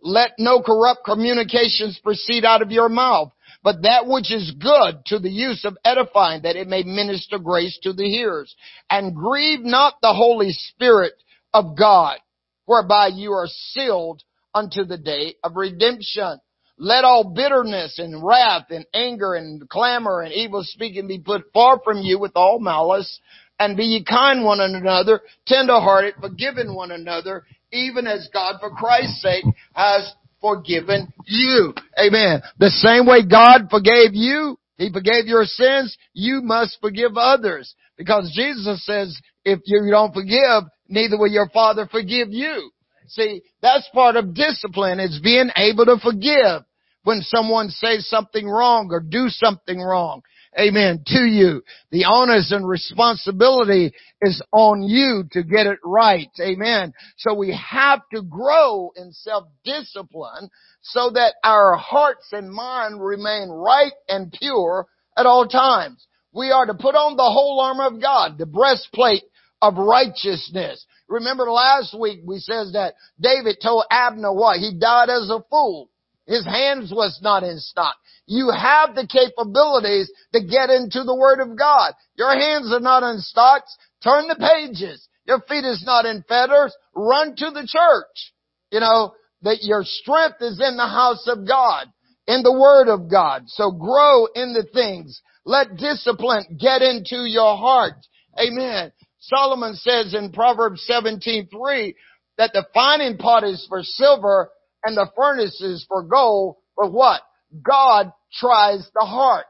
[0.00, 3.32] Let no corrupt communications proceed out of your mouth,
[3.62, 7.78] but that which is good to the use of edifying, that it may minister grace
[7.82, 8.54] to the hearers.
[8.88, 11.14] And grieve not the Holy Spirit
[11.52, 12.18] of God,
[12.66, 14.22] whereby you are sealed
[14.54, 16.38] unto the day of redemption.
[16.78, 21.80] Let all bitterness and wrath and anger and clamor and evil speaking be put far
[21.82, 23.18] from you with all malice.
[23.60, 29.22] And be ye kind one another, tenderhearted, forgiving one another, even as God for Christ's
[29.22, 31.74] sake has forgiven you.
[31.98, 32.42] Amen.
[32.58, 37.74] The same way God forgave you, He forgave your sins, you must forgive others.
[37.96, 42.70] Because Jesus says, if you don't forgive, neither will your Father forgive you.
[43.08, 46.62] See, that's part of discipline is being able to forgive
[47.04, 50.22] when someone says something wrong or do something wrong.
[50.58, 51.02] Amen.
[51.06, 51.62] To you.
[51.90, 56.30] The onus and responsibility is on you to get it right.
[56.40, 56.92] Amen.
[57.16, 60.50] So we have to grow in self-discipline
[60.82, 66.06] so that our hearts and mind remain right and pure at all times.
[66.32, 69.24] We are to put on the whole armor of God, the breastplate
[69.60, 70.84] of righteousness.
[71.08, 74.60] Remember last week we says that David told Abner what?
[74.60, 75.90] He died as a fool.
[76.28, 77.96] His hands was not in stock.
[78.26, 81.94] You have the capabilities to get into the Word of God.
[82.16, 83.74] Your hands are not in stocks.
[84.04, 85.08] Turn the pages.
[85.26, 86.76] Your feet is not in fetters.
[86.94, 88.32] Run to the church.
[88.70, 89.12] You know,
[89.42, 91.86] that your strength is in the house of God,
[92.26, 93.44] in the Word of God.
[93.46, 95.22] So grow in the things.
[95.46, 97.94] Let discipline get into your heart.
[98.38, 98.92] Amen.
[99.18, 101.94] Solomon says in Proverbs 17:3
[102.36, 104.50] that the finding pot is for silver
[104.88, 107.20] and the furnaces for gold, but what?
[107.62, 109.46] God tries the heart.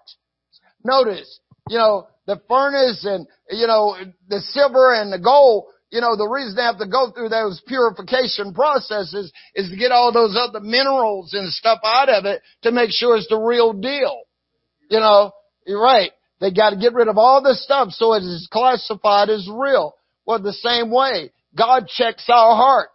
[0.85, 3.97] Notice, you know, the furnace and, you know,
[4.29, 7.63] the silver and the gold, you know, the reason they have to go through those
[7.67, 12.73] purification processes is to get all those other minerals and stuff out of it to
[12.73, 14.21] make sure it's the real deal.
[14.91, 15.33] You know,
[15.67, 16.11] you're right.
[16.41, 19.95] They got to get rid of all this stuff so it is classified as real.
[20.27, 22.91] Well, the same way, God checks our heart,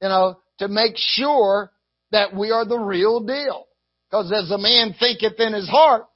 [0.00, 1.70] you know, to make sure
[2.10, 3.66] that we are the real deal.
[4.08, 6.06] Because as a man thinketh in his heart,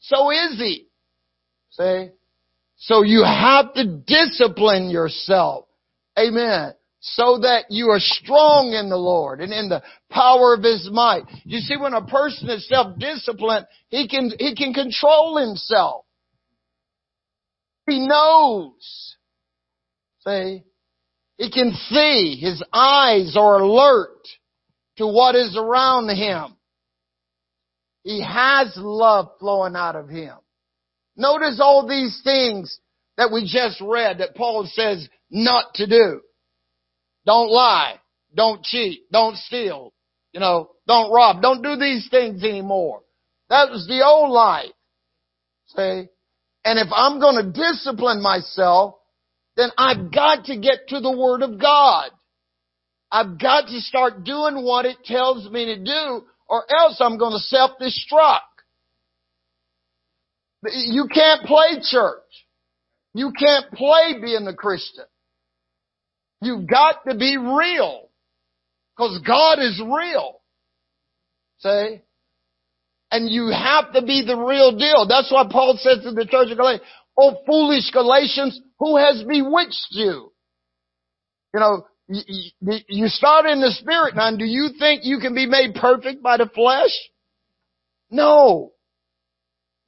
[0.00, 0.88] so is he.
[1.70, 2.10] See?
[2.78, 5.66] So you have to discipline yourself.
[6.18, 10.88] Amen so that you are strong in the Lord and in the power of His
[10.90, 11.22] might.
[11.44, 16.04] You see, when a person is self-disciplined, he can, he can control himself.
[17.86, 19.14] He knows.
[20.26, 20.64] See?
[21.38, 22.38] He can see.
[22.40, 24.26] His eyes are alert
[24.96, 26.56] to what is around him.
[28.02, 30.36] He has love flowing out of him.
[31.16, 32.78] Notice all these things
[33.16, 36.20] that we just read that Paul says not to do.
[37.24, 37.98] Don't lie.
[38.34, 39.10] Don't cheat.
[39.10, 39.92] Don't steal.
[40.32, 41.42] You know, don't rob.
[41.42, 43.00] Don't do these things anymore.
[43.48, 44.72] That was the old life.
[45.68, 46.06] See?
[46.64, 48.95] And if I'm going to discipline myself,
[49.56, 52.10] then I've got to get to the Word of God.
[53.10, 57.32] I've got to start doing what it tells me to do or else I'm going
[57.32, 58.40] to self-destruct.
[60.64, 62.22] You can't play church.
[63.14, 65.04] You can't play being a Christian.
[66.42, 68.08] You've got to be real.
[68.96, 70.40] Because God is real.
[71.58, 72.02] See?
[73.10, 75.06] And you have to be the real deal.
[75.08, 76.82] That's why Paul says to the church of Galatia,
[77.18, 80.32] Oh foolish Galatians, who has bewitched you?
[81.54, 84.34] You know, you start in the spirit now.
[84.36, 86.90] Do you think you can be made perfect by the flesh?
[88.10, 88.72] No.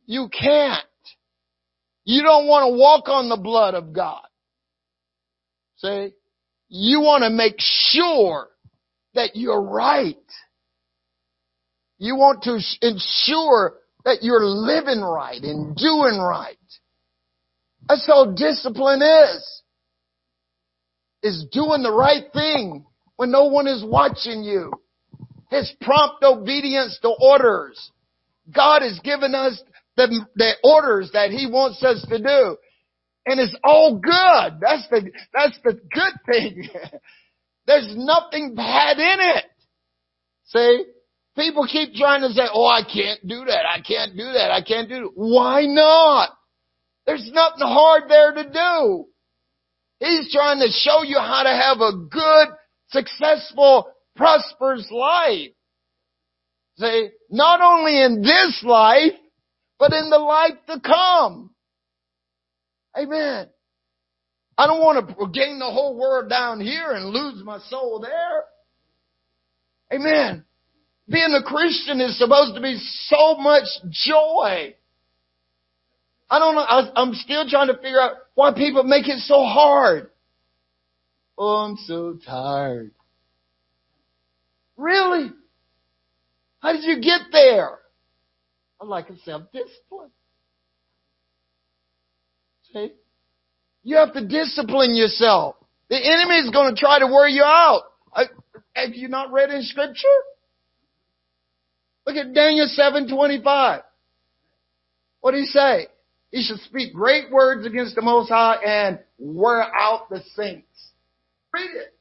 [0.06, 0.84] You can't.
[2.04, 4.22] You don't want to walk on the blood of God.
[5.76, 6.12] See?
[6.68, 8.48] You want to make sure
[9.14, 10.16] that you're right.
[11.98, 13.74] You want to ensure
[14.04, 16.57] that you're living right and doing right.
[17.88, 19.62] That's all discipline is.
[21.22, 22.84] Is doing the right thing
[23.16, 24.72] when no one is watching you.
[25.50, 27.90] His prompt obedience to orders.
[28.54, 29.60] God has given us
[29.96, 32.56] the, the orders that He wants us to do.
[33.26, 34.60] And it's all good.
[34.60, 36.68] That's the, that's the good thing.
[37.66, 39.44] There's nothing bad in it.
[40.46, 40.84] See?
[41.36, 43.64] People keep trying to say, oh, I can't do that.
[43.66, 44.50] I can't do that.
[44.50, 45.12] I can't do it.
[45.14, 46.30] Why not?
[47.08, 49.06] There's nothing hard there to do.
[49.98, 52.48] He's trying to show you how to have a good,
[52.90, 55.52] successful, prosperous life.
[56.76, 59.14] See, not only in this life,
[59.78, 61.50] but in the life to come.
[62.94, 63.48] Amen.
[64.58, 69.98] I don't want to gain the whole world down here and lose my soul there.
[69.98, 70.44] Amen.
[71.08, 74.74] Being a Christian is supposed to be so much joy.
[76.30, 76.60] I don't know.
[76.60, 80.10] I, I'm still trying to figure out why people make it so hard.
[81.38, 82.90] Oh, I'm so tired.
[84.76, 85.30] Really?
[86.60, 87.78] How did you get there?
[88.80, 90.10] I like a self-discipline.
[92.72, 92.92] See?
[93.82, 95.56] You have to discipline yourself.
[95.88, 97.82] The enemy is going to try to wear you out.
[98.74, 100.08] Have you not read in scripture?
[102.06, 103.82] Look at Daniel 7:25.
[105.20, 105.88] What did he say?
[106.30, 110.90] He should speak great words against the Most High and wear out the saints.
[111.54, 111.94] Read it.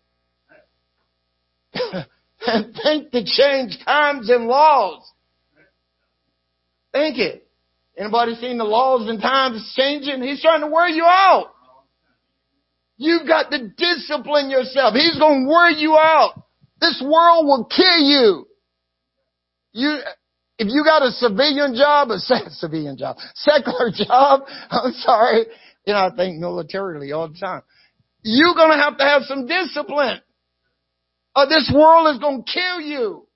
[2.48, 5.04] and think to change times and laws.
[6.92, 7.48] Think it.
[7.98, 10.22] Anybody seen the laws and times changing?
[10.22, 11.54] He's trying to wear you out.
[12.98, 14.94] You've got to discipline yourself.
[14.94, 16.44] He's going to wear you out.
[16.80, 18.48] This world will kill you.
[19.72, 20.00] You,
[20.60, 25.46] if you got a civilian job, a civilian job, secular job, I'm sorry,
[25.86, 27.62] you know, I think militarily all the time.
[28.24, 30.20] You're going to have to have some discipline.
[31.36, 33.28] Or this world is going to kill you.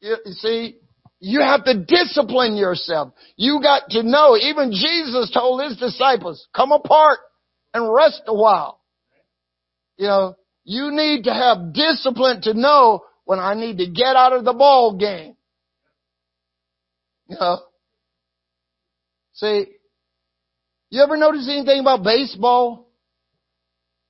[0.00, 0.76] You, you see,
[1.20, 3.12] you have to discipline yourself.
[3.36, 7.20] You got to know, even Jesus told his disciples, come apart
[7.72, 8.80] and rest a while.
[9.96, 14.32] You know, you need to have discipline to know when I need to get out
[14.32, 15.36] of the ball game.
[17.28, 17.58] You know,
[19.34, 19.66] see,
[20.88, 22.88] you ever notice anything about baseball?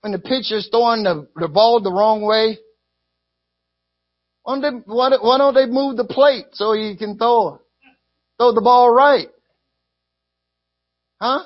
[0.03, 2.59] When the pitcher's throwing the, the ball the wrong way?
[4.45, 7.61] Why don't, they, why, why don't they move the plate so you can throw,
[8.39, 9.27] throw the ball right?
[11.21, 11.41] Huh?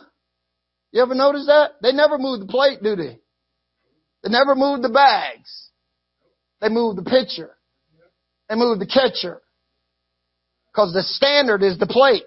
[0.91, 1.71] You ever notice that?
[1.81, 3.19] They never move the plate, do they?
[4.23, 5.71] They never move the bags.
[6.61, 7.57] They move the pitcher.
[8.53, 9.41] They move the catcher.
[10.77, 12.25] Cause the standard is the plate.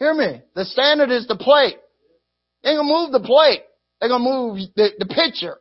[0.00, 0.42] Hear me.
[0.56, 1.76] The standard is the plate.
[2.64, 3.62] They ain't gonna move the plate.
[4.00, 5.58] They're gonna move the, the pitcher.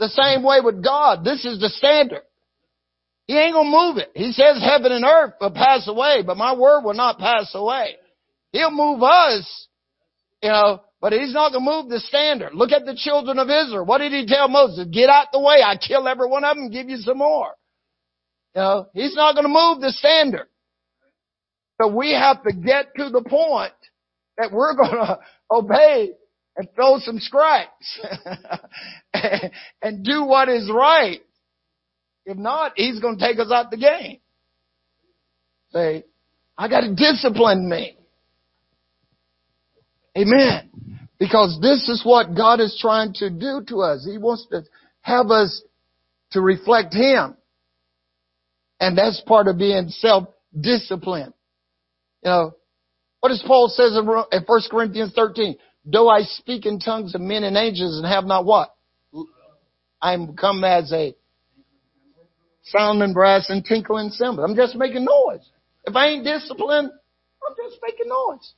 [0.00, 1.22] The same way with God.
[1.22, 2.22] This is the standard.
[3.28, 4.10] He ain't gonna move it.
[4.16, 7.94] He says heaven and earth will pass away, but my word will not pass away.
[8.50, 9.68] He'll move us,
[10.42, 12.54] you know, but he's not going to move the standard.
[12.54, 13.84] Look at the children of Israel.
[13.84, 14.86] What did he tell Moses?
[14.92, 15.62] Get out the way.
[15.64, 17.52] I kill every one of them give you some more.
[18.54, 20.48] You know, he's not going to move the standard.
[21.80, 23.72] So we have to get to the point
[24.36, 25.18] that we're going to
[25.50, 26.10] obey
[26.56, 28.00] and throw some scraps
[29.82, 31.20] and do what is right.
[32.26, 34.18] If not, he's going to take us out the game.
[35.72, 36.04] Say,
[36.56, 37.96] I got to discipline me.
[40.16, 40.68] Amen.
[41.18, 44.06] Because this is what God is trying to do to us.
[44.08, 44.62] He wants to
[45.00, 45.62] have us
[46.32, 47.36] to reflect Him.
[48.80, 51.34] And that's part of being self-disciplined.
[52.22, 52.54] You know,
[53.20, 55.56] what does Paul says in 1 Corinthians 13?
[55.84, 58.74] Though I speak in tongues of men and angels and have not what?
[60.00, 61.16] I am come as a
[62.62, 64.44] sounding brass and tinkling cymbal.
[64.44, 65.44] I'm just making noise.
[65.84, 68.52] If I ain't disciplined, I'm just making noise.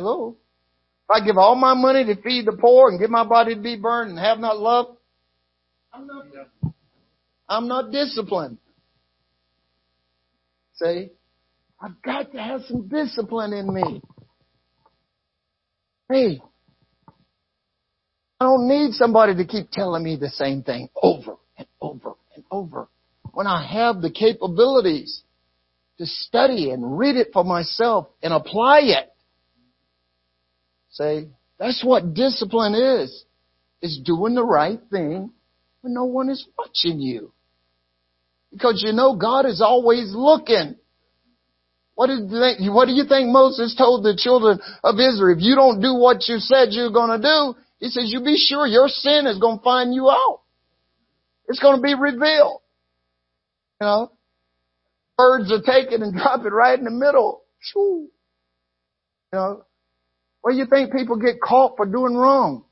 [0.00, 0.34] Hello?
[1.04, 3.60] If I give all my money to feed the poor and give my body to
[3.60, 4.96] be burned and have not love,
[5.92, 6.24] I'm not,
[7.46, 8.56] I'm not disciplined.
[10.76, 11.10] See?
[11.78, 14.00] I've got to have some discipline in me.
[16.08, 16.40] Hey,
[18.40, 22.44] I don't need somebody to keep telling me the same thing over and over and
[22.50, 22.88] over.
[23.32, 25.24] When I have the capabilities
[25.98, 29.12] to study and read it for myself and apply it.
[30.90, 31.28] Say,
[31.58, 33.24] that's what discipline is.
[33.82, 35.32] Is doing the right thing
[35.80, 37.32] when no one is watching you.
[38.52, 40.76] Because you know God is always looking.
[41.94, 45.36] What what do you think Moses told the children of Israel?
[45.36, 48.36] If you don't do what you said you're going to do, he says, you be
[48.36, 50.40] sure your sin is going to find you out.
[51.48, 52.60] It's going to be revealed.
[53.80, 54.12] You know,
[55.16, 57.42] birds are taken and drop it right in the middle.
[57.74, 58.10] You
[59.32, 59.64] know,
[60.48, 62.64] do you think people get caught for doing wrong?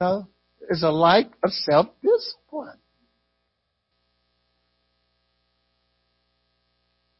[0.00, 0.28] Know,
[0.68, 2.78] it's a lack of self-discipline.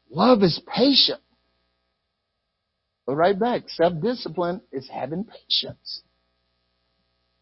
[0.09, 1.19] Love is patient.
[3.05, 6.01] But right back, self-discipline is having patience.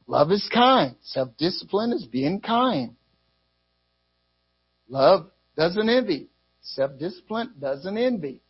[0.08, 0.96] Love is kind.
[1.04, 2.96] Self-discipline is being kind.
[4.90, 6.28] Love doesn't envy.
[6.62, 8.43] Self-discipline doesn't envy.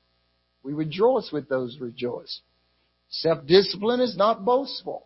[0.64, 2.42] We rejoice with those rejoice.
[3.10, 5.06] Self-discipline is not boastful.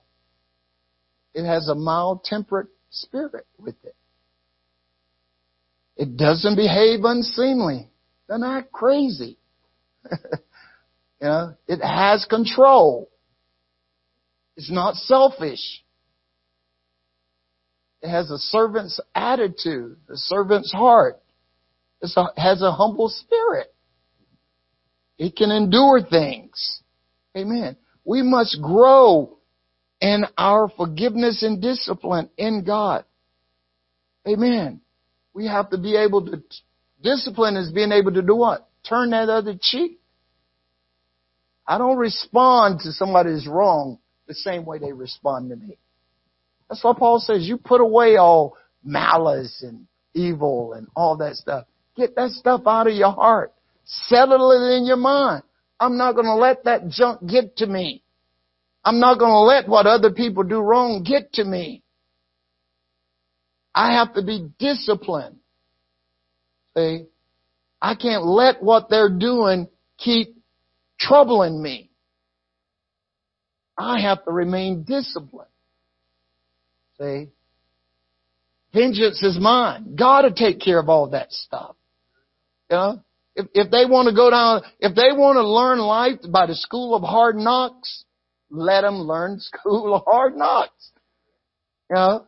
[1.33, 3.95] It has a mild temperate spirit with it.
[5.97, 7.89] It doesn't behave unseemly.
[8.27, 9.37] They're not crazy.
[10.11, 10.17] you
[11.21, 13.09] know, it has control.
[14.55, 15.83] It's not selfish.
[18.01, 21.19] It has a servant's attitude, a servant's heart.
[22.01, 23.73] It has a humble spirit.
[25.17, 26.81] It can endure things.
[27.35, 27.77] Amen.
[28.05, 29.37] We must grow
[29.99, 33.05] in our forgiveness and discipline in God.
[34.27, 34.81] Amen.
[35.33, 36.41] We have to be able to
[37.01, 38.67] Discipline is being able to do what?
[38.87, 39.99] Turn that other cheek.
[41.65, 45.77] I don't respond to somebody who's wrong the same way they respond to me.
[46.69, 51.65] That's why Paul says you put away all malice and evil and all that stuff.
[51.95, 53.53] Get that stuff out of your heart.
[53.87, 55.43] Settle it in your mind.
[55.79, 58.03] I'm not going to let that junk get to me.
[58.83, 61.83] I'm not going to let what other people do wrong get to me.
[63.73, 65.37] I have to be disciplined.
[66.75, 67.05] See?
[67.81, 69.67] I can't let what they're doing
[69.97, 70.35] keep
[70.99, 71.91] troubling me.
[73.77, 75.49] I have to remain disciplined.
[76.99, 77.27] See?
[78.73, 79.95] Vengeance is mine.
[79.95, 81.75] God will take care of all that stuff.
[82.69, 83.03] You know?
[83.37, 86.55] If, if they want to go down, if they want to learn life by the
[86.55, 88.03] school of hard knocks,
[88.49, 90.91] let them learn school of hard knocks.
[91.89, 92.25] You know?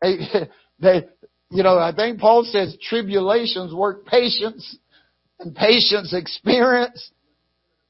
[0.00, 0.16] They,
[0.80, 1.04] they,
[1.50, 4.78] you know, I think Paul says tribulations work patience
[5.40, 7.10] and patience experience.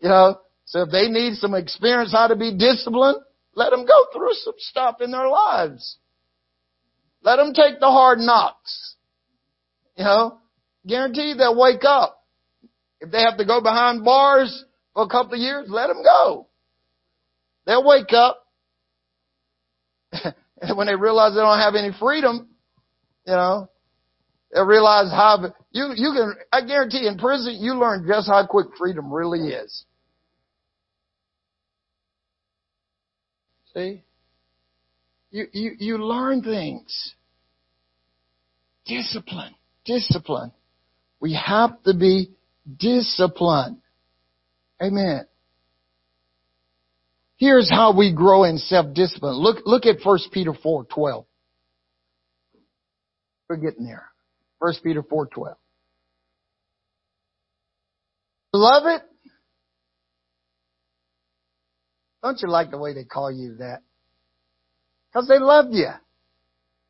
[0.00, 3.18] You know, so if they need some experience how to be disciplined,
[3.54, 5.98] let them go through some stuff in their lives.
[7.22, 8.96] Let them take the hard knocks.
[9.96, 10.38] You know,
[10.88, 12.24] guarantee they'll wake up.
[13.00, 14.64] If they have to go behind bars
[14.94, 16.48] for a couple of years, let them go.
[17.66, 18.44] They'll wake up.
[20.60, 22.48] and when they realize they don't have any freedom,
[23.26, 23.68] you know,
[24.52, 26.34] they realize how you you can.
[26.50, 29.84] I guarantee, in prison, you learn just how quick freedom really is.
[33.74, 34.02] See,
[35.30, 37.14] you you you learn things.
[38.86, 40.52] Discipline, discipline.
[41.20, 42.30] We have to be
[42.78, 43.78] disciplined.
[44.82, 45.26] Amen.
[47.36, 49.34] Here's how we grow in self-discipline.
[49.34, 51.24] Look, look at 1 Peter 4, 12.
[53.48, 54.06] We're getting there.
[54.58, 55.54] 1 Peter 4:12.
[58.52, 59.02] Beloved,
[62.22, 63.82] Don't you like the way they call you that?
[65.08, 65.88] Because they love you.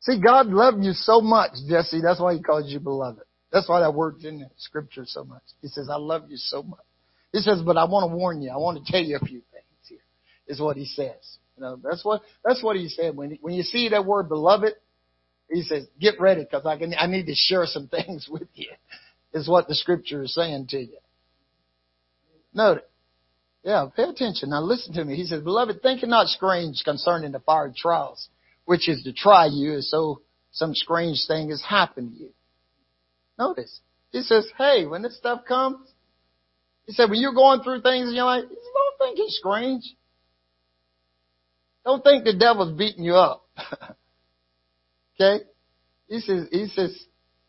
[0.01, 2.01] See, God loved you so much, Jesse.
[2.01, 3.21] That's why He calls you beloved.
[3.51, 5.41] That's why that word's in the scripture so much.
[5.61, 6.79] He says, I love you so much.
[7.31, 8.51] He says, but I want to warn you.
[8.51, 9.99] I want to tell you a few things here,
[10.47, 11.37] is what He says.
[11.57, 13.15] You know, that's what, that's what He said.
[13.15, 14.73] When, when you see that word beloved,
[15.49, 18.69] He says, get ready because I can, I need to share some things with you,
[19.33, 20.97] is what the scripture is saying to you.
[22.53, 22.89] Note it.
[23.63, 24.51] Yeah, pay attention.
[24.51, 25.15] Now listen to me.
[25.15, 28.29] He says, Beloved, think it not strange concerning the fiery trials,
[28.65, 30.21] which is to try you as though
[30.51, 32.29] some strange thing has happened to you.
[33.39, 33.79] Notice.
[34.11, 35.89] He says, hey, when this stuff comes,
[36.85, 39.95] he said, when you're going through things in your life, don't think it's strange.
[41.85, 43.47] Don't think the devil's beating you up.
[45.19, 45.45] okay?
[46.09, 47.01] He says, he says,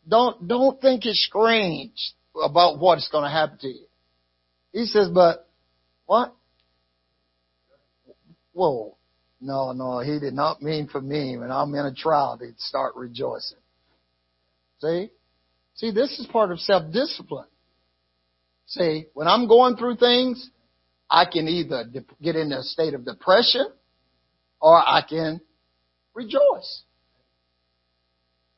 [0.07, 3.85] don't, don't think it's strange about what's going to happen to you.
[4.71, 5.49] He says, but
[6.05, 6.33] what?
[8.53, 8.95] Whoa.
[9.41, 12.95] No, no, he did not mean for me when I'm in a trial to start
[12.95, 13.57] rejoicing.
[14.79, 15.09] See?
[15.75, 17.47] See, this is part of self-discipline.
[18.67, 20.49] See, when I'm going through things,
[21.09, 21.85] I can either
[22.21, 23.67] get in a state of depression
[24.61, 25.41] or I can
[26.13, 26.83] rejoice.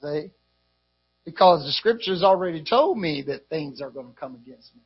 [0.01, 0.31] See?
[1.25, 4.81] Because the scriptures already told me that things are going to come against me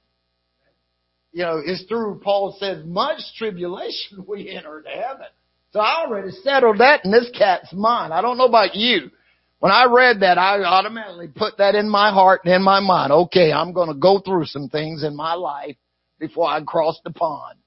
[1.38, 5.28] you know, it's through, Paul says, much tribulation we enter into heaven.
[5.72, 8.12] So I already settled that in this cat's mind.
[8.12, 9.12] I don't know about you.
[9.60, 13.12] When I read that, I automatically put that in my heart and in my mind.
[13.12, 15.76] Okay, I'm going to go through some things in my life
[16.20, 17.58] before I cross the pond.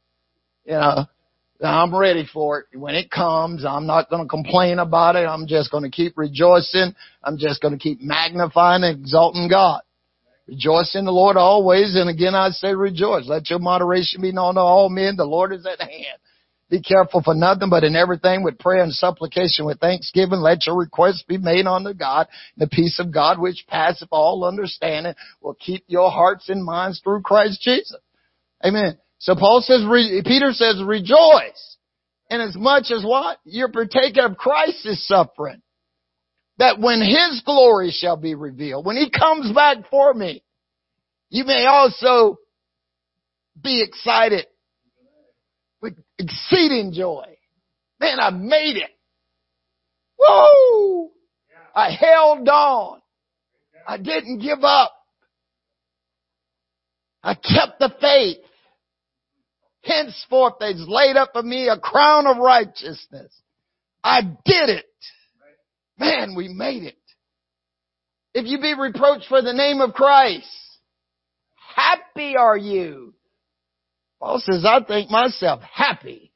[0.65, 1.05] You know,
[1.63, 2.79] I'm ready for it.
[2.79, 5.27] When it comes, I'm not going to complain about it.
[5.27, 6.95] I'm just going to keep rejoicing.
[7.25, 9.83] I'm just going to keep magnifying and exalting God.
[10.47, 13.29] Rejoice in the Lord always, and again I say rejoice.
[13.29, 15.17] Let your moderation be known to all men.
[15.17, 16.19] The Lord is at hand.
[16.71, 20.79] Be careful for nothing, but in everything with prayer and supplication with thanksgiving, let your
[20.79, 22.29] requests be made unto God.
[22.57, 27.23] The peace of God which passeth all understanding will keep your hearts and minds through
[27.23, 27.99] Christ Jesus.
[28.65, 28.99] Amen.
[29.19, 29.83] So Paul says,
[30.25, 31.77] Peter says, rejoice.
[32.31, 33.39] And as much as what?
[33.45, 35.63] You're partaking of Christ's suffering
[36.59, 40.45] that when His glory shall be revealed, when He comes back for me,
[41.31, 42.39] you may also
[43.61, 44.47] be excited
[45.81, 47.27] with exceeding joy.
[47.99, 48.91] Man, I made it.
[50.19, 51.11] Woo!
[51.75, 53.01] I held on.
[53.87, 54.93] I didn't give up.
[57.23, 58.39] I kept the faith.
[59.83, 63.33] Henceforth there's laid up for me a crown of righteousness.
[64.05, 64.87] I did it.
[65.99, 66.97] Man, we made it.
[68.33, 70.47] If you be reproached for the name of Christ,
[71.75, 73.15] happy are you.
[74.21, 76.33] Paul says, I think myself happy.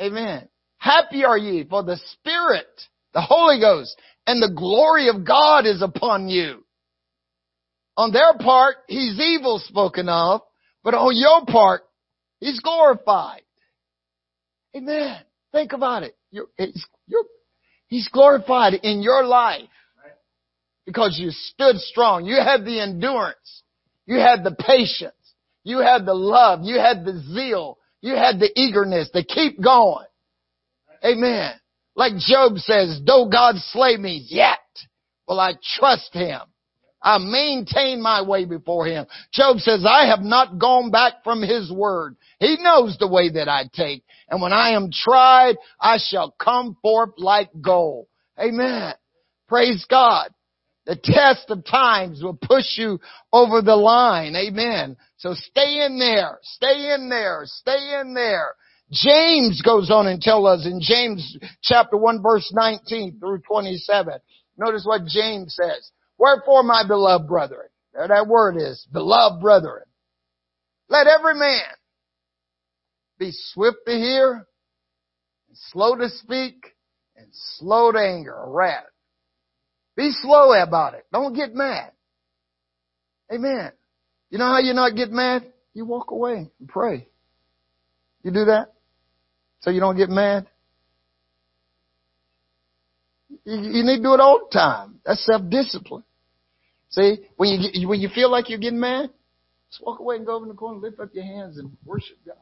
[0.00, 0.48] Amen.
[0.76, 2.68] Happy are ye for the Spirit,
[3.14, 3.96] the Holy Ghost,
[4.26, 6.64] and the glory of God is upon you.
[7.96, 10.42] On their part, He's evil spoken of,
[10.84, 11.82] but on your part,
[12.38, 13.42] He's glorified.
[14.76, 15.18] Amen.
[15.50, 16.16] Think about it.
[16.30, 16.46] You're,
[17.06, 17.24] you're
[17.88, 19.68] He's glorified in your life
[20.84, 22.26] because you stood strong.
[22.26, 23.62] You had the endurance.
[24.06, 25.14] You had the patience.
[25.68, 26.60] You had the love.
[26.62, 27.76] You had the zeal.
[28.00, 30.06] You had the eagerness to keep going.
[31.04, 31.52] Amen.
[31.94, 34.60] Like Job says, though God slay me, yet
[35.26, 36.40] will I trust him.
[37.02, 39.04] I maintain my way before him.
[39.30, 42.16] Job says, I have not gone back from his word.
[42.40, 44.04] He knows the way that I take.
[44.30, 48.06] And when I am tried, I shall come forth like gold.
[48.40, 48.94] Amen.
[49.48, 50.30] Praise God.
[50.88, 52.98] The test of times will push you
[53.30, 54.34] over the line.
[54.34, 54.96] Amen.
[55.18, 56.38] So stay in there.
[56.42, 57.42] Stay in there.
[57.44, 58.54] Stay in there.
[58.90, 64.14] James goes on and tell us in James chapter 1 verse 19 through 27.
[64.56, 65.90] Notice what James says.
[66.16, 69.84] Wherefore, my beloved brethren, there that word is, beloved brethren,
[70.88, 71.60] let every man
[73.18, 74.46] be swift to hear,
[75.52, 76.54] slow to speak,
[77.14, 78.84] and slow to anger or wrath.
[79.98, 81.04] Be slow about it.
[81.12, 81.90] Don't get mad.
[83.34, 83.72] Amen.
[84.30, 85.52] You know how you not get mad?
[85.74, 87.08] You walk away and pray.
[88.22, 88.74] You do that?
[89.58, 90.46] So you don't get mad?
[93.44, 95.00] You, you need to do it all the time.
[95.04, 96.04] That's self-discipline.
[96.90, 99.10] See, when you get, when you feel like you're getting mad,
[99.68, 102.18] just walk away and go over in the corner, lift up your hands and worship
[102.24, 102.36] God.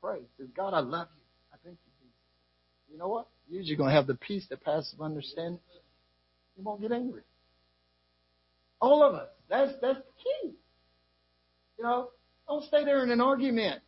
[0.00, 0.20] Pray.
[0.38, 1.22] Say, God, I love you.
[1.52, 3.26] I thank you, You know what?
[3.48, 5.58] Usually you're going to have the peace that passes understanding.
[6.58, 7.22] You won't get angry.
[8.80, 9.28] All of us.
[9.48, 10.54] That's, that's the key.
[11.78, 12.10] You know,
[12.48, 13.80] don't stay there in an argument.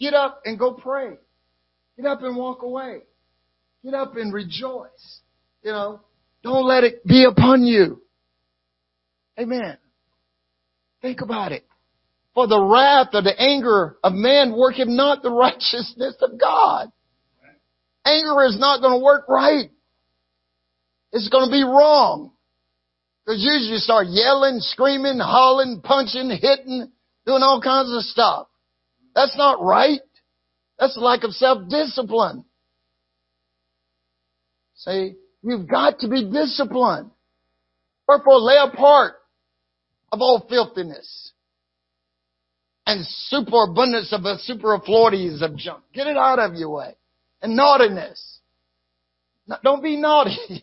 [0.00, 1.14] Get up and go pray.
[1.96, 3.02] Get up and walk away.
[3.84, 5.20] Get up and rejoice.
[5.62, 6.00] You know,
[6.42, 8.02] don't let it be upon you.
[9.38, 9.78] Amen.
[11.00, 11.64] Think about it.
[12.34, 16.90] For the wrath or the anger of man worketh not the righteousness of God.
[18.04, 19.70] Anger is not going to work right.
[21.12, 22.32] It's going to be wrong.
[23.24, 26.90] Because usually you start yelling, screaming, hollering, punching, hitting,
[27.24, 28.48] doing all kinds of stuff.
[29.14, 30.00] That's not right.
[30.78, 32.44] That's a lack of self-discipline.
[34.74, 37.10] See, you've got to be disciplined.
[38.08, 39.14] Therefore, lay apart
[40.10, 41.32] of all filthiness
[42.84, 45.84] and superabundance of a superfluities of junk.
[45.94, 46.96] Get it out of your way.
[47.40, 48.31] And naughtiness.
[49.62, 50.36] Don't be naughty.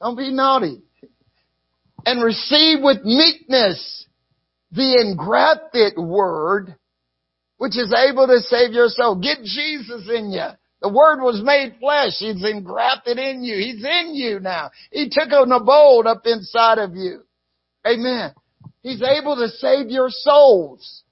[0.00, 0.82] Don't be naughty.
[2.06, 4.06] And receive with meekness
[4.70, 6.74] the engrafted word,
[7.56, 9.16] which is able to save your soul.
[9.16, 10.46] Get Jesus in you.
[10.80, 12.12] The Word was made flesh.
[12.18, 13.56] He's engrafted in you.
[13.56, 14.70] He's in you now.
[14.92, 17.22] He took an abode up inside of you.
[17.86, 18.32] Amen.
[18.82, 21.02] He's able to save your souls.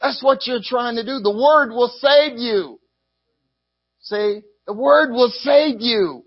[0.00, 1.20] That's what you're trying to do.
[1.20, 2.80] The Word will save you.
[4.00, 4.42] See?
[4.66, 6.24] The Word will save you.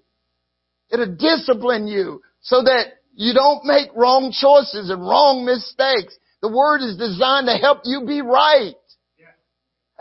[0.91, 6.15] It'll discipline you so that you don't make wrong choices and wrong mistakes.
[6.41, 8.75] The Word is designed to help you be right.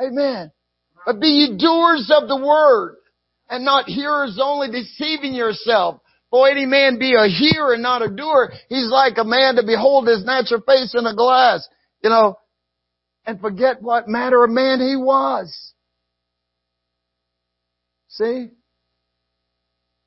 [0.00, 0.52] Amen.
[1.06, 2.96] But be ye doers of the Word
[3.48, 6.00] and not hearers only deceiving yourself.
[6.30, 9.62] For any man be a hearer and not a doer, he's like a man to
[9.64, 11.66] behold his natural face in a glass,
[12.02, 12.36] you know,
[13.24, 15.72] and forget what matter of man he was.
[18.16, 18.48] See?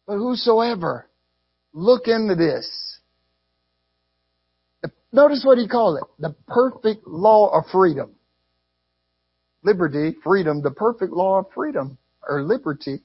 [0.07, 1.07] But whosoever
[1.73, 2.99] look into this.
[5.11, 6.03] Notice what he called it.
[6.19, 8.11] The perfect law of freedom.
[9.63, 11.97] Liberty, freedom, the perfect law of freedom
[12.27, 13.01] or liberty.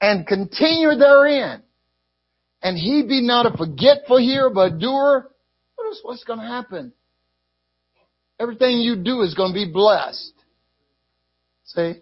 [0.00, 1.62] And continue therein
[2.62, 5.30] and he be not a forgetful hearer, but doer,
[5.78, 6.92] notice what's going to happen.
[8.40, 10.32] Everything you do is going to be blessed.
[11.66, 11.94] See?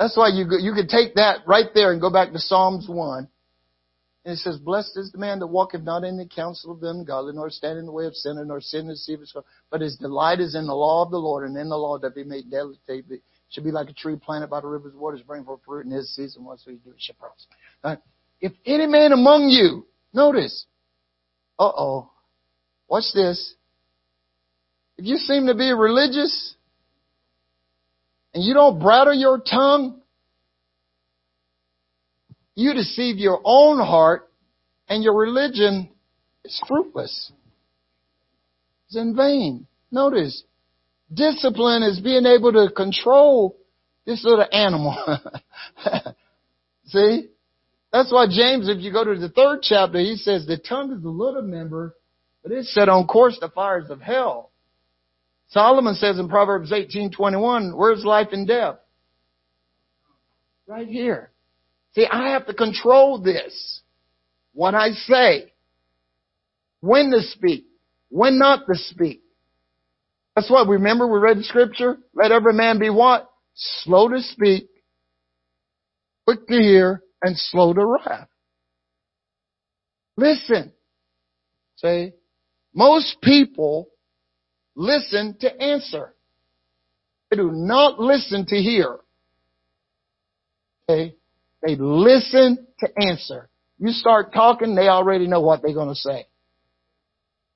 [0.00, 3.28] That's why you you could take that right there and go back to Psalms 1.
[4.24, 7.04] And it says, Blessed is the man that walketh not in the counsel of them
[7.04, 9.34] godly, nor stand in the way of sinner, nor sin deceive his
[9.70, 12.14] but his delight is in the law of the Lord, and in the law that
[12.14, 12.78] be made daily.
[13.50, 15.90] Should be like a tree planted by the rivers of waters, bring forth fruit in
[15.92, 16.44] his season.
[16.44, 17.54] Whatsoever he do, it shall prosper.
[17.84, 17.98] Right?
[18.40, 20.66] If any man among you Notice.
[21.58, 22.10] Uh oh.
[22.88, 23.54] Watch this.
[24.98, 26.54] If you seem to be religious
[28.34, 30.00] and you don't brattle your tongue,
[32.54, 34.30] you deceive your own heart
[34.88, 35.88] and your religion
[36.44, 37.32] is fruitless.
[38.86, 39.66] It's in vain.
[39.90, 40.42] Notice,
[41.12, 43.56] discipline is being able to control
[44.04, 44.96] this little animal.
[46.86, 47.28] See?
[47.92, 51.04] That's why James, if you go to the third chapter, he says the tongue is
[51.04, 51.96] a little member,
[52.42, 54.49] but it's set on course the fires of hell.
[55.50, 58.76] Solomon says in Proverbs 18:21, where's life and death?
[60.66, 61.30] Right here.
[61.94, 63.80] See, I have to control this.
[64.52, 65.52] What I say.
[66.80, 67.66] When to speak.
[68.08, 69.22] When not to speak.
[70.36, 71.98] That's what, remember we read the scripture?
[72.14, 73.28] Let every man be what?
[73.54, 74.68] Slow to speak,
[76.24, 78.28] quick to hear, and slow to wrath.
[80.16, 80.72] Listen.
[81.76, 82.14] Say,
[82.74, 83.88] most people
[84.74, 86.14] listen to answer.
[87.30, 88.98] They do not listen to hear.
[90.88, 91.14] Okay?
[91.62, 93.48] They listen to answer.
[93.78, 96.26] You start talking, they already know what they're going to say.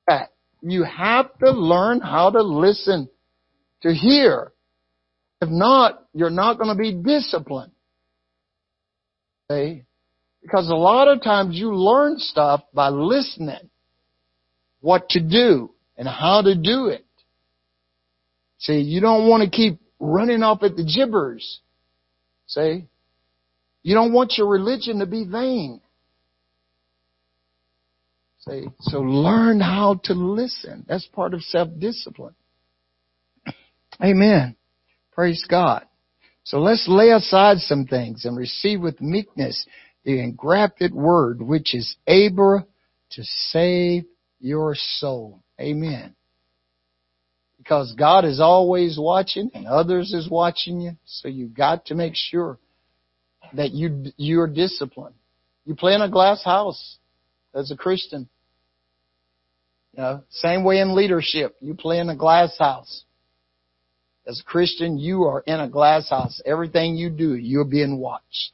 [0.06, 0.30] That
[0.62, 3.08] you have to learn how to listen
[3.82, 4.52] to hear.
[5.40, 7.72] If not, you're not going to be disciplined.
[9.50, 9.84] Okay?
[10.40, 13.70] Because a lot of times you learn stuff by listening
[14.80, 17.05] what to do and how to do it.
[18.59, 21.59] See, you don't want to keep running off at the gibbers.
[22.47, 22.86] See?
[23.82, 25.80] You don't want your religion to be vain.
[28.40, 28.66] See?
[28.80, 30.84] So learn how to listen.
[30.88, 32.34] That's part of self-discipline.
[34.03, 34.57] Amen.
[35.12, 35.84] Praise God.
[36.45, 39.66] So let's lay aside some things and receive with meekness
[40.05, 42.66] the engrafted word, which is able
[43.12, 44.05] to save
[44.40, 45.43] your soul.
[45.61, 46.14] Amen.
[47.59, 50.92] Because God is always watching and others is watching you.
[51.07, 52.59] So you've got to make sure
[53.55, 55.14] that you, you're disciplined.
[55.64, 56.98] You play in a glass house
[57.55, 58.28] as a Christian.
[59.92, 61.57] You know, same way in leadership.
[61.61, 63.05] You play in a glass house.
[64.26, 66.40] As a Christian, you are in a glass house.
[66.44, 68.52] Everything you do, you're being watched.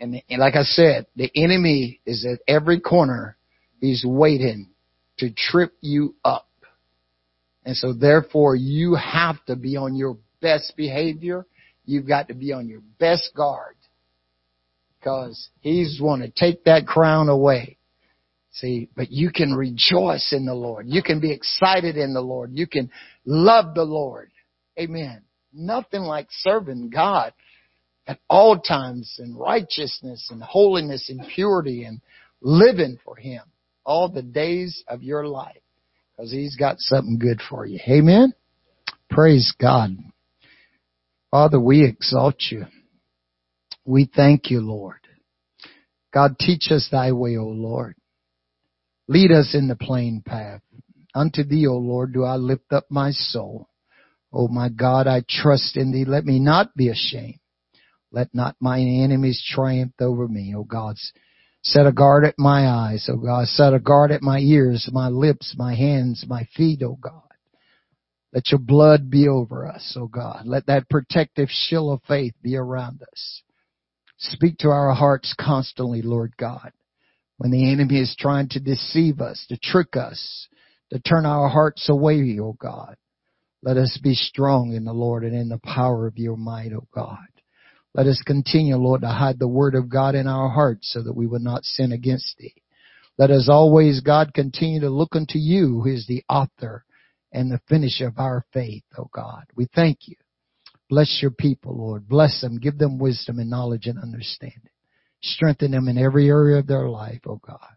[0.00, 3.36] And, and like I said, the enemy is at every corner.
[3.80, 4.70] He's waiting
[5.18, 6.48] to trip you up.
[7.64, 11.46] And so therefore you have to be on your best behavior.
[11.84, 13.76] You've got to be on your best guard.
[14.98, 17.76] Because he's want to take that crown away.
[18.52, 20.86] See, but you can rejoice in the Lord.
[20.88, 22.50] You can be excited in the Lord.
[22.52, 22.90] You can
[23.24, 24.30] love the Lord.
[24.78, 25.22] Amen.
[25.52, 27.32] Nothing like serving God
[28.06, 32.00] at all times in righteousness and holiness and purity and
[32.40, 33.42] living for Him
[33.88, 35.62] all the days of your life
[36.12, 37.80] because He's got something good for you.
[37.88, 38.34] Amen.
[39.10, 39.96] Praise God.
[41.30, 42.66] Father, we exalt you.
[43.84, 44.98] We thank you, Lord.
[46.12, 47.96] God, teach us thy way, O Lord.
[49.08, 50.60] Lead us in the plain path.
[51.14, 53.68] Unto thee, O Lord, do I lift up my soul.
[54.30, 56.04] O my God, I trust in thee.
[56.04, 57.40] Let me not be ashamed.
[58.12, 60.96] Let not mine enemies triumph over me, O God.
[61.62, 63.46] Set a guard at my eyes, O God.
[63.48, 67.22] Set a guard at my ears, my lips, my hands, my feet, O God.
[68.32, 70.46] Let your blood be over us, O God.
[70.46, 73.42] Let that protective shield of faith be around us.
[74.18, 76.72] Speak to our hearts constantly, Lord God.
[77.38, 80.48] When the enemy is trying to deceive us, to trick us,
[80.90, 82.96] to turn our hearts away, O God.
[83.62, 86.86] Let us be strong in the Lord and in the power of your might, O
[86.94, 87.28] God.
[87.94, 91.16] Let us continue, Lord, to hide the word of God in our hearts so that
[91.16, 92.54] we will not sin against thee.
[93.16, 96.84] Let us always, God, continue to look unto you, who is the author
[97.32, 99.44] and the finisher of our faith, O God.
[99.56, 100.16] We thank you.
[100.88, 102.08] Bless your people, Lord.
[102.08, 102.58] Bless them.
[102.58, 104.70] Give them wisdom and knowledge and understanding.
[105.22, 107.74] Strengthen them in every area of their life, oh God.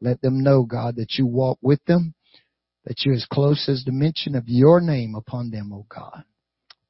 [0.00, 2.14] Let them know, God, that you walk with them,
[2.84, 6.24] that you're as close as the mention of your name upon them, oh God.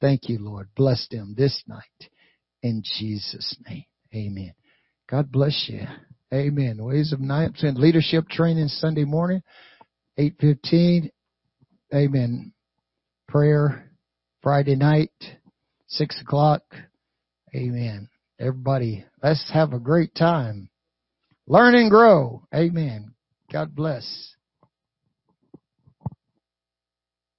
[0.00, 0.68] Thank you, Lord.
[0.74, 2.10] Bless them this night.
[2.64, 3.84] In Jesus' name.
[4.14, 4.54] Amen.
[5.10, 5.82] God bless you.
[6.32, 6.82] Amen.
[6.82, 9.42] Ways of Night and leadership training Sunday morning,
[10.16, 11.10] 815.
[11.94, 12.54] Amen.
[13.28, 13.90] Prayer
[14.42, 15.12] Friday night,
[15.88, 16.62] 6 o'clock.
[17.54, 18.08] Amen.
[18.40, 20.70] Everybody, let's have a great time.
[21.46, 22.46] Learn and grow.
[22.54, 23.12] Amen.
[23.52, 24.34] God bless.